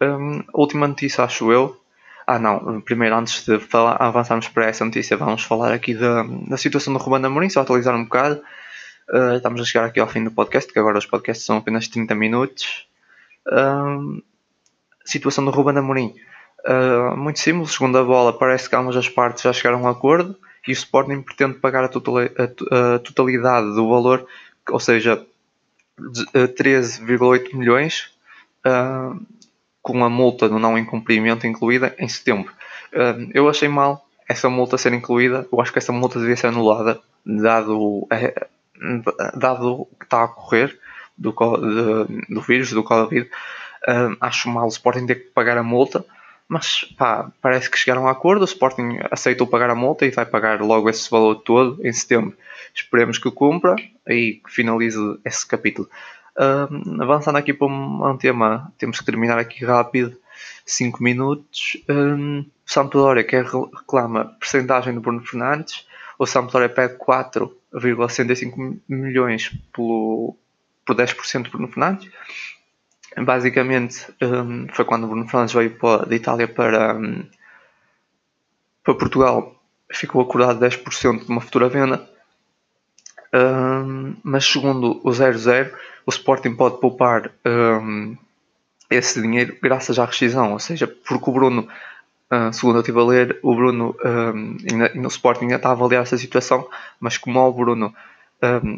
Um, 0.01 0.39
a 0.39 0.59
última 0.59 0.87
notícia 0.87 1.23
acho 1.23 1.51
eu. 1.51 1.79
Ah 2.25 2.39
não, 2.39 2.81
primeiro 2.81 3.15
antes 3.15 3.45
de 3.45 3.57
falar, 3.59 3.95
avançarmos 3.95 4.49
para 4.49 4.65
essa 4.65 4.83
notícia, 4.83 5.15
vamos 5.15 5.43
falar 5.43 5.71
aqui 5.71 5.93
da, 5.93 6.23
da 6.23 6.57
situação 6.57 6.91
do 6.91 6.99
Ruben 6.99 7.25
Amorim, 7.25 7.49
só 7.49 7.61
atualizar 7.61 7.95
um 7.95 8.03
bocado. 8.03 8.41
Uh, 9.09 9.35
estamos 9.35 9.61
a 9.61 9.65
chegar 9.65 9.85
aqui 9.85 9.99
ao 9.99 10.07
fim 10.07 10.23
do 10.23 10.31
podcast, 10.31 10.71
que 10.71 10.79
agora 10.79 10.97
os 10.97 11.05
podcasts 11.05 11.45
são 11.45 11.57
apenas 11.57 11.87
30 11.87 12.13
minutos. 12.15 12.87
Uh, 13.47 14.21
situação 15.05 15.45
do 15.45 15.51
Ruben 15.51 15.77
Amorim. 15.77 16.15
Uh, 16.65 17.15
muito 17.15 17.39
simples, 17.39 17.71
segundo 17.71 17.97
a 17.97 18.03
bola, 18.03 18.37
parece 18.37 18.69
que 18.69 18.75
ambas 18.75 18.97
as 18.97 19.07
partes 19.07 19.43
já 19.43 19.53
chegaram 19.53 19.79
a 19.79 19.81
um 19.83 19.87
acordo 19.87 20.35
e 20.67 20.71
o 20.71 20.73
Sporting 20.73 21.21
pretende 21.21 21.59
pagar 21.59 21.85
a, 21.85 21.87
totalidade 21.87 23.67
do 23.73 23.89
valor, 23.89 24.27
ou 24.69 24.79
seja, 24.79 25.25
13,8 25.97 27.55
milhões, 27.55 28.11
uh, 28.65 29.17
com 29.81 30.03
a 30.03 30.09
multa 30.09 30.49
do 30.49 30.59
não 30.59 30.77
incumprimento 30.77 31.47
incluída 31.47 31.95
em 31.97 32.07
setembro. 32.09 32.51
Uh, 32.91 33.31
eu 33.33 33.47
achei 33.47 33.69
mal 33.69 34.05
essa 34.27 34.49
multa 34.49 34.77
ser 34.77 34.91
incluída, 34.91 35.47
eu 35.49 35.61
acho 35.61 35.71
que 35.71 35.79
essa 35.79 35.93
multa 35.93 36.19
devia 36.19 36.35
ser 36.35 36.47
anulada, 36.47 36.99
dado 37.25 38.05
dado 39.35 39.81
o 39.81 39.85
que 39.97 40.05
está 40.05 40.19
a 40.19 40.25
ocorrer 40.25 40.77
do, 41.17 41.31
de, 41.31 42.33
do 42.33 42.41
vírus, 42.41 42.71
do 42.71 42.83
Covid, 42.83 43.29
uh, 43.87 44.17
acho 44.21 44.49
mal 44.49 44.65
o 44.65 44.69
Sporting 44.69 45.05
ter 45.05 45.15
que 45.15 45.29
pagar 45.31 45.57
a 45.57 45.63
multa, 45.63 46.05
mas 46.47 46.85
pá, 46.97 47.29
parece 47.41 47.69
que 47.69 47.77
chegaram 47.77 48.07
a 48.07 48.11
acordo. 48.11 48.41
O 48.41 48.45
Sporting 48.45 48.99
aceitou 49.11 49.47
pagar 49.47 49.69
a 49.69 49.75
multa 49.75 50.05
e 50.05 50.11
vai 50.11 50.25
pagar 50.25 50.61
logo 50.61 50.89
esse 50.89 51.09
valor 51.09 51.35
todo 51.35 51.85
em 51.85 51.91
setembro. 51.91 52.37
Esperemos 52.73 53.17
que 53.17 53.29
cumpra 53.29 53.75
e 54.07 54.41
que 54.43 54.51
finalize 54.51 54.97
esse 55.25 55.45
capítulo. 55.45 55.89
Um, 56.39 57.01
avançando 57.01 57.37
aqui 57.37 57.53
para 57.53 57.67
um, 57.67 58.11
um, 58.11 58.17
tema, 58.17 58.71
temos 58.77 58.99
que 58.99 59.05
terminar 59.05 59.39
aqui 59.39 59.65
rápido, 59.65 60.15
5 60.65 61.03
minutos. 61.03 61.77
Um, 61.89 62.41
o 62.41 62.45
Sampdoria 62.67 63.23
quer 63.23 63.45
reclama 63.45 64.35
percentagem 64.39 64.93
do 64.93 65.01
Bruno 65.01 65.25
Fernandes. 65.25 65.87
O 66.19 66.25
Sampdoria 66.25 66.69
pede 66.69 66.97
4,65 66.97 68.79
milhões 68.87 69.51
pelo, 69.73 70.35
por 70.85 70.95
10% 70.95 71.43
do 71.43 71.51
Bruno 71.51 71.67
Fernandes 71.67 72.11
basicamente 73.23 74.05
um, 74.21 74.67
foi 74.73 74.85
quando 74.85 75.05
o 75.05 75.07
Bruno 75.07 75.27
Fernandes 75.27 75.53
veio 75.53 75.77
de 76.07 76.15
Itália 76.15 76.47
para, 76.47 76.95
um, 76.95 77.25
para 78.83 78.93
Portugal, 78.93 79.55
ficou 79.91 80.21
acordado 80.21 80.59
10% 80.59 81.25
de 81.25 81.31
uma 81.31 81.41
futura 81.41 81.69
venda. 81.69 82.07
Um, 83.33 84.15
mas 84.23 84.45
segundo 84.45 85.01
o 85.03 85.11
00, 85.11 85.71
o 86.05 86.09
Sporting 86.09 86.55
pode 86.55 86.79
poupar 86.79 87.31
hum, 87.45 88.15
esse 88.89 89.21
dinheiro 89.21 89.57
graças 89.61 89.99
à 89.99 90.05
rescisão, 90.05 90.53
ou 90.53 90.59
seja, 90.59 90.87
porque 90.87 91.29
o 91.29 91.33
Bruno, 91.33 91.67
uh, 92.31 92.53
segundo 92.53 92.75
eu 92.75 92.81
estive 92.81 92.99
a 92.99 93.03
ler, 93.03 93.39
o 93.41 93.55
Bruno 93.55 93.95
um, 94.03 94.57
ainda, 94.71 95.07
Sporting 95.07 95.45
ainda 95.45 95.55
está 95.55 95.69
a 95.69 95.73
avaliar 95.73 96.03
essa 96.03 96.17
situação, 96.17 96.67
mas 96.99 97.17
como 97.17 97.39
o 97.39 97.51
Bruno 97.51 97.93
um, 98.41 98.75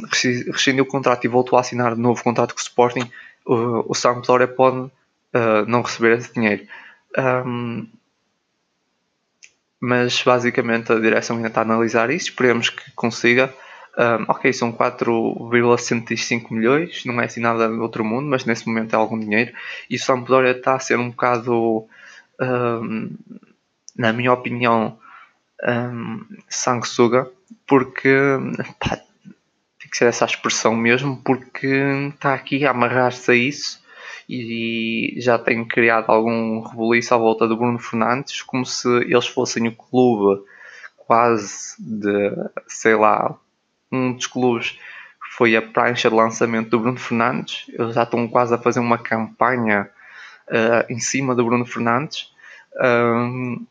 rescindiu 0.51 0.83
o 0.83 0.87
contrato 0.87 1.25
e 1.25 1.27
voltou 1.27 1.57
a 1.57 1.61
assinar 1.61 1.95
novo 1.95 2.23
contrato 2.23 2.53
com 2.53 2.59
o 2.59 2.63
Sporting, 2.63 3.11
o, 3.45 3.91
o 3.91 3.95
Sampdoria 3.95 4.47
pode 4.47 4.77
uh, 4.77 5.65
não 5.67 5.81
receber 5.81 6.17
esse 6.17 6.33
dinheiro. 6.33 6.65
Um, 7.17 7.87
mas 9.79 10.21
basicamente 10.21 10.91
a 10.91 10.99
direção 10.99 11.37
ainda 11.37 11.47
está 11.47 11.61
a 11.61 11.63
analisar 11.63 12.09
isso, 12.09 12.25
esperemos 12.29 12.69
que 12.69 12.91
consiga. 12.91 13.53
Um, 13.97 14.25
ok, 14.29 14.53
são 14.53 14.71
4,105 14.71 16.53
milhões, 16.53 17.03
não 17.05 17.19
é 17.19 17.25
assim 17.25 17.41
nada 17.41 17.67
do 17.67 17.81
outro 17.81 18.03
mundo, 18.05 18.27
mas 18.27 18.45
nesse 18.45 18.67
momento 18.67 18.93
é 18.93 18.95
algum 18.95 19.19
dinheiro. 19.19 19.51
E 19.89 19.95
o 19.95 19.99
Sampdoria 19.99 20.51
está 20.51 20.75
a 20.75 20.79
ser 20.79 20.97
um 20.97 21.09
bocado, 21.09 21.85
um, 22.39 23.15
na 23.97 24.13
minha 24.13 24.33
opinião, 24.33 24.97
um, 25.63 26.25
sanguessuga, 26.47 27.29
porque 27.67 28.17
pá, 28.79 28.99
que 29.89 29.97
ser 29.97 30.05
essa 30.05 30.25
expressão 30.25 30.75
mesmo, 30.75 31.17
porque 31.23 31.67
está 32.13 32.33
aqui 32.33 32.65
a 32.65 32.71
amarrar-se 32.71 33.31
a 33.31 33.35
isso 33.35 33.81
e 34.27 35.15
já 35.17 35.39
tem 35.39 35.65
criado 35.65 36.09
algum 36.09 36.61
rebuliço 36.61 37.13
à 37.13 37.17
volta 37.17 37.47
do 37.47 37.57
Bruno 37.57 37.79
Fernandes, 37.79 38.41
como 38.43 38.65
se 38.65 38.87
eles 38.87 39.27
fossem 39.27 39.67
o 39.67 39.75
clube 39.75 40.43
quase 40.95 41.75
de, 41.79 42.31
sei 42.67 42.95
lá, 42.95 43.35
um 43.91 44.13
dos 44.13 44.27
clubes 44.27 44.71
que 44.71 45.35
foi 45.35 45.55
a 45.55 45.61
prancha 45.61 46.09
de 46.09 46.15
lançamento 46.15 46.69
do 46.69 46.79
Bruno 46.79 46.99
Fernandes. 46.99 47.65
Eles 47.69 47.95
já 47.95 48.03
estão 48.03 48.27
quase 48.27 48.53
a 48.53 48.59
fazer 48.59 48.79
uma 48.79 48.99
campanha 48.99 49.89
uh, 50.49 50.91
em 50.91 50.99
cima 50.99 51.35
do 51.35 51.45
Bruno 51.45 51.65
Fernandes. 51.65 52.31
Um, 52.81 53.65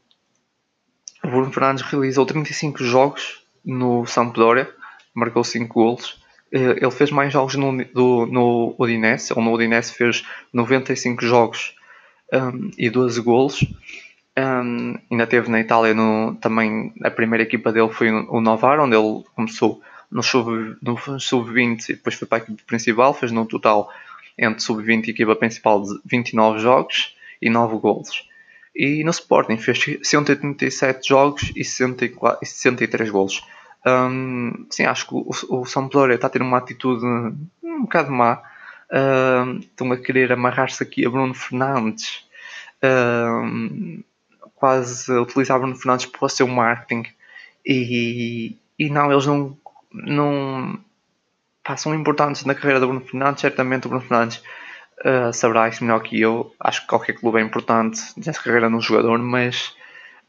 o 1.23 1.29
Bruno 1.29 1.53
Fernandes 1.53 1.85
realizou 1.85 2.25
35 2.25 2.83
jogos 2.85 3.43
no 3.65 4.07
Sampdoria 4.07 4.73
marcou 5.19 5.43
5 5.43 5.73
golos. 5.73 6.21
Eh, 6.53 6.79
ele 6.81 6.91
fez 6.91 7.11
mais 7.11 7.33
jogos 7.33 7.57
no, 7.57 7.85
do, 7.87 8.27
no 8.27 8.75
Udinese, 8.79 9.35
no 9.37 9.53
Udinese 9.53 9.93
fez 9.93 10.25
95 10.53 11.25
jogos 11.25 11.75
um, 12.33 12.71
e 12.79 12.89
12 12.89 13.21
golos. 13.21 13.65
Um, 14.39 14.97
ainda 15.11 15.27
teve 15.27 15.51
na 15.51 15.61
Itália 15.61 15.93
no, 15.93 16.37
também 16.41 16.93
a 17.03 17.11
primeira 17.11 17.43
equipa 17.43 17.73
dele 17.73 17.91
foi 17.91 18.11
o 18.11 18.41
Novara, 18.41 18.85
onde 18.85 18.97
ele 18.97 19.25
começou 19.35 19.83
no 20.11 20.23
sub-20 20.23 20.77
no 20.81 21.21
sub 21.21 21.61
e 21.61 21.77
depois 21.77 22.15
foi 22.15 22.27
para 22.27 22.39
a 22.39 22.43
equipa 22.43 22.63
principal, 22.67 23.13
fez 23.13 23.33
no 23.33 23.45
total 23.45 23.91
entre 24.39 24.63
sub-20 24.63 25.09
e 25.09 25.11
equipa 25.11 25.35
principal 25.35 25.83
de 25.83 25.99
29 26.05 26.61
jogos 26.61 27.17
e 27.43 27.51
9 27.51 27.79
golos. 27.79 28.29
E 28.75 29.03
no 29.03 29.11
Sporting 29.11 29.59
fez 29.59 29.99
187 30.03 31.09
jogos 31.09 31.53
e 31.57 31.65
64, 31.65 32.47
63 32.47 33.11
golos. 33.11 33.43
Um, 33.87 34.67
sim, 34.71 34.85
acho 34.85 35.07
que 35.07 35.15
o, 35.15 35.31
o 35.51 35.65
Sampdoria 35.65 36.15
está 36.15 36.27
a 36.27 36.31
ter 36.31 36.43
uma 36.43 36.59
atitude 36.59 37.05
um 37.05 37.83
bocado 37.83 38.11
má. 38.11 38.43
Um, 38.91 39.59
estão 39.59 39.93
a 39.93 39.97
querer 39.97 40.33
amarrar-se 40.33 40.83
aqui 40.83 41.05
a 41.05 41.11
Bruno 41.11 41.35
Fernandes. 41.35 42.25
Um, 42.83 44.03
quase 44.55 45.13
utilizar 45.13 45.59
Bruno 45.59 45.77
Fernandes 45.77 46.07
para 46.07 46.25
o 46.25 46.29
seu 46.29 46.47
marketing. 46.47 47.05
E, 47.67 48.57
e 48.79 48.89
não, 48.91 49.11
eles 49.11 49.27
não, 49.27 49.57
não 49.93 50.79
pá, 51.69 51.77
são 51.77 51.95
importantes 51.95 52.47
na 52.47 52.55
carreira 52.55 52.81
do 52.81 52.87
Bruno 52.87 53.05
Fernandes. 53.05 53.43
Certamente 53.43 53.87
o 53.87 53.91
Bruno 53.91 54.03
Fernandes 54.03 54.43
uh, 55.05 55.31
saberá 55.35 55.69
isso 55.69 55.85
melhor 55.85 56.01
que 56.01 56.19
eu. 56.19 56.55
Acho 56.59 56.81
que 56.81 56.87
qualquer 56.87 57.13
clube 57.13 57.39
é 57.39 57.43
importante 57.43 58.01
nessa 58.17 58.43
carreira 58.43 58.71
no 58.71 58.81
jogador, 58.81 59.19
mas 59.19 59.77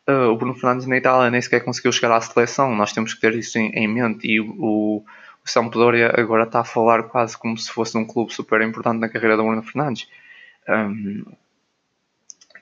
uh, 0.10 0.28
o 0.32 0.38
Bruno 0.38 0.54
Fernandes 0.54 0.86
na 0.86 0.98
Itália 0.98 1.32
nem 1.32 1.42
sequer 1.42 1.62
conseguiu 1.62 1.94
chegar 1.94 2.14
à 2.14 2.20
seleção. 2.20 2.76
Nós 2.76 2.92
temos 2.92 3.14
que 3.14 3.22
ter 3.22 3.34
isso 3.36 3.58
em, 3.58 3.70
em 3.70 3.88
mente. 3.88 4.28
E 4.28 4.42
o, 4.42 4.50
o 4.58 5.06
Sampdoria 5.46 6.14
agora 6.18 6.44
está 6.44 6.60
a 6.60 6.66
falar 6.66 7.04
quase 7.04 7.38
como 7.38 7.58
se 7.58 7.72
fosse 7.72 7.98
um 7.98 8.06
clube 8.06 8.34
super 8.34 8.62
importante 8.62 9.00
na 9.00 9.08
carreira 9.08 9.38
do 9.38 9.44
Bruno 9.44 9.64
Fernandes. 9.64 10.10
Um, 10.68 11.24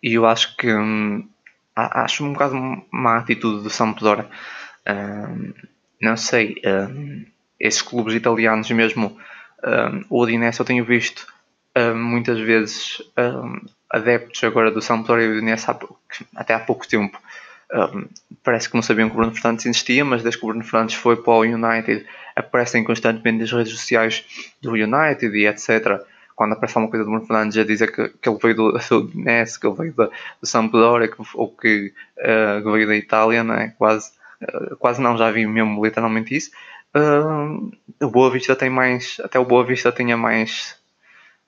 e 0.03 0.13
eu 0.13 0.25
acho 0.27 0.55
que 0.55 0.71
um, 0.71 1.27
acho 1.75 2.23
um 2.23 2.33
bocado 2.33 2.55
má 2.91 3.17
atitude 3.17 3.63
do 3.63 3.71
Sampdoria. 3.71 4.29
Um, 4.87 5.51
não 5.99 6.15
sei, 6.15 6.61
um, 6.63 7.25
esses 7.59 7.81
clubes 7.81 8.13
italianos 8.13 8.69
mesmo, 8.71 9.17
um, 9.63 10.05
o 10.09 10.23
Udinese 10.23 10.59
eu 10.59 10.65
tenho 10.65 10.85
visto 10.85 11.27
um, 11.75 11.95
muitas 11.95 12.39
vezes 12.39 13.01
um, 13.17 13.59
adeptos 13.89 14.43
agora 14.43 14.71
do 14.71 14.81
Sampdoria 14.81 15.25
e 15.25 15.29
do 15.29 15.37
Udinese 15.37 15.65
até 16.35 16.53
há 16.53 16.59
pouco 16.59 16.87
tempo 16.87 17.19
parece 18.43 18.69
que 18.69 18.75
não 18.75 18.81
sabiam 18.81 19.09
que 19.09 19.15
o 19.15 19.17
Bruno 19.17 19.33
Fernandes 19.33 19.65
existia, 19.65 20.03
mas 20.05 20.23
desde 20.23 20.39
que 20.39 20.45
o 20.45 20.49
Bruno 20.49 20.63
Fernandes 20.63 20.95
foi 20.95 21.17
para 21.17 21.33
o 21.33 21.41
United, 21.41 22.05
aparecem 22.35 22.83
constantemente 22.83 23.39
nas 23.39 23.51
redes 23.51 23.73
sociais 23.73 24.25
do 24.61 24.71
United 24.71 25.35
e 25.35 25.47
etc. 25.47 26.01
Quando 26.35 26.53
aparece 26.53 26.77
alguma 26.77 26.89
coisa 26.89 27.03
do 27.03 27.11
Bruno 27.11 27.25
Fernandes, 27.25 27.57
a 27.57 27.63
dizer 27.63 27.91
que, 27.91 28.09
que 28.09 28.29
ele 28.29 28.37
veio 28.41 28.55
do, 28.55 28.71
do 28.71 29.11
NES, 29.15 29.57
que 29.57 29.67
ele 29.67 29.75
veio 29.75 29.93
do, 29.93 30.11
do 30.41 30.47
Sampdoria, 30.47 31.07
que, 31.07 31.17
ou 31.33 31.49
que, 31.49 31.93
uh, 32.19 32.63
que, 32.63 32.71
veio 32.71 32.87
da 32.87 32.95
Itália, 32.95 33.43
não 33.43 33.55
é? 33.55 33.69
quase, 33.77 34.11
uh, 34.41 34.75
quase 34.77 35.01
não, 35.01 35.17
já 35.17 35.29
vi 35.31 35.45
mesmo 35.45 35.83
literalmente 35.83 36.35
isso. 36.35 36.51
Uh, 36.97 37.71
o 38.01 38.09
Boa 38.09 38.31
Vista 38.31 38.55
tem 38.55 38.69
mais, 38.69 39.19
até 39.23 39.37
o 39.37 39.45
Boa 39.45 39.63
Vista 39.63 39.91
tinha 39.91 40.17
mais 40.17 40.75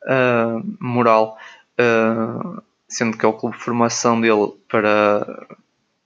uh, 0.03 0.63
moral, 0.79 1.37
uh, 1.79 2.61
sendo 2.87 3.17
que 3.17 3.25
é 3.25 3.27
o 3.27 3.33
clube 3.33 3.57
de 3.57 3.63
formação 3.63 4.21
dele 4.21 4.53
para 4.69 5.47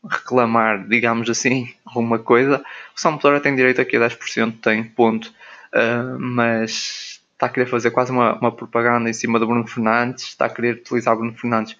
reclamar, 0.09 0.87
digamos 0.87 1.29
assim, 1.29 1.73
alguma 1.85 2.19
coisa, 2.19 2.63
o 2.95 2.99
Sampdoria 2.99 3.41
tem 3.41 3.55
direito 3.55 3.81
aqui 3.81 3.97
a 3.97 4.07
10%, 4.07 4.61
tem 4.61 4.83
ponto, 4.83 5.33
mas 6.19 7.21
está 7.33 7.47
a 7.47 7.49
querer 7.49 7.65
fazer 7.65 7.91
quase 7.91 8.11
uma, 8.11 8.37
uma, 8.37 8.51
propaganda 8.51 9.09
em 9.09 9.13
cima 9.13 9.39
do 9.39 9.47
Bruno 9.47 9.67
Fernandes, 9.67 10.25
está 10.25 10.45
a 10.45 10.49
querer 10.49 10.75
utilizar 10.75 11.15
Bruno 11.15 11.33
Fernandes. 11.33 11.77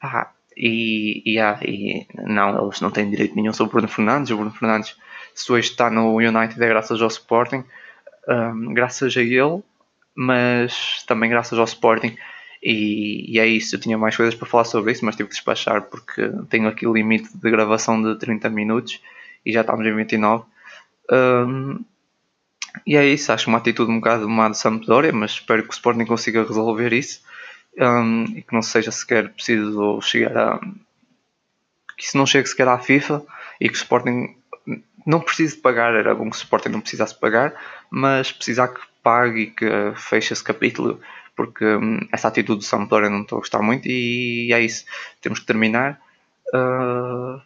Ah, 0.00 0.30
e, 0.56 1.22
e, 1.24 1.38
ah, 1.38 1.58
e, 1.62 2.06
não, 2.14 2.64
eles 2.64 2.80
não 2.80 2.90
têm 2.90 3.08
direito 3.08 3.36
nenhum 3.36 3.52
sobre 3.52 3.70
o 3.70 3.72
Bruno 3.74 3.88
Fernandes. 3.88 4.30
O 4.30 4.36
Bruno 4.36 4.50
Fernandes, 4.50 4.96
se 5.38 5.52
hoje 5.52 5.70
está 5.70 5.88
no 5.88 6.16
United, 6.16 6.62
é 6.62 6.68
graças 6.68 7.00
ao 7.00 7.08
Sporting, 7.08 7.64
um, 8.28 8.74
graças 8.74 9.16
a 9.16 9.20
ele, 9.20 9.62
mas 10.14 11.04
também 11.06 11.30
graças 11.30 11.58
ao 11.58 11.64
Sporting. 11.64 12.16
E, 12.60 13.36
e, 13.36 13.38
é 13.38 13.46
isso, 13.46 13.76
eu 13.76 13.80
tinha 13.80 13.96
mais 13.96 14.16
coisas 14.16 14.34
para 14.34 14.48
falar 14.48 14.64
sobre 14.64 14.90
isso, 14.90 15.04
mas 15.04 15.14
tive 15.14 15.28
que 15.28 15.34
despachar 15.34 15.82
porque 15.82 16.28
tenho 16.50 16.66
aqui 16.66 16.86
o 16.86 16.92
limite 16.92 17.28
de 17.32 17.50
gravação 17.50 18.02
de 18.02 18.18
30 18.18 18.50
minutos 18.50 19.00
e 19.46 19.52
já 19.52 19.60
estamos 19.60 19.86
em 19.86 19.94
29. 19.94 20.44
Um, 21.10 21.84
e 22.84 22.96
é 22.96 23.06
isso, 23.06 23.32
acho 23.32 23.48
uma 23.48 23.58
atitude 23.58 23.90
um 23.90 24.00
bocado 24.00 24.28
má 24.28 24.48
de 24.48 24.58
Sampdoria, 24.58 25.12
mas 25.12 25.32
espero 25.32 25.62
que 25.62 25.70
o 25.70 25.72
Sporting 25.72 26.04
consiga 26.04 26.42
resolver 26.42 26.92
isso 26.92 27.22
um, 27.78 28.24
e 28.36 28.42
que 28.42 28.52
não 28.52 28.62
seja 28.62 28.90
sequer 28.90 29.28
preciso 29.30 30.00
chegar 30.00 30.36
a. 30.36 30.60
que 31.96 32.04
isso 32.04 32.18
não 32.18 32.26
chegue 32.26 32.48
sequer 32.48 32.66
à 32.66 32.78
FIFA 32.78 33.24
e 33.60 33.68
que 33.68 33.74
o 33.74 33.76
Sporting 33.76 34.37
não 35.08 35.20
precise 35.20 35.56
pagar, 35.56 35.94
era 35.94 36.14
bom 36.14 36.28
que 36.28 36.36
o 36.36 36.38
Sporting 36.38 36.68
não 36.68 36.80
precisasse 36.80 37.18
pagar, 37.18 37.54
mas 37.90 38.30
precisar 38.30 38.68
que 38.68 38.80
pague 39.02 39.40
e 39.40 39.46
que 39.50 39.66
feche 39.96 40.34
esse 40.34 40.44
capítulo 40.44 41.00
porque 41.34 41.64
hum, 41.64 42.00
essa 42.12 42.26
atitude 42.26 42.58
do 42.58 42.64
Sampdoria 42.64 43.08
não 43.08 43.22
estou 43.22 43.38
a 43.38 43.40
gostar 43.40 43.62
muito 43.62 43.86
e 43.86 44.52
é 44.52 44.60
isso. 44.60 44.84
Temos 45.20 45.38
que 45.38 45.46
terminar. 45.46 46.00
Uh, 46.52 47.40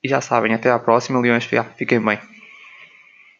e 0.00 0.08
já 0.08 0.20
sabem, 0.20 0.54
até 0.54 0.70
à 0.70 0.78
próxima, 0.78 1.20
Leões. 1.20 1.48
Fiquem 1.76 2.00
bem. 2.00 2.20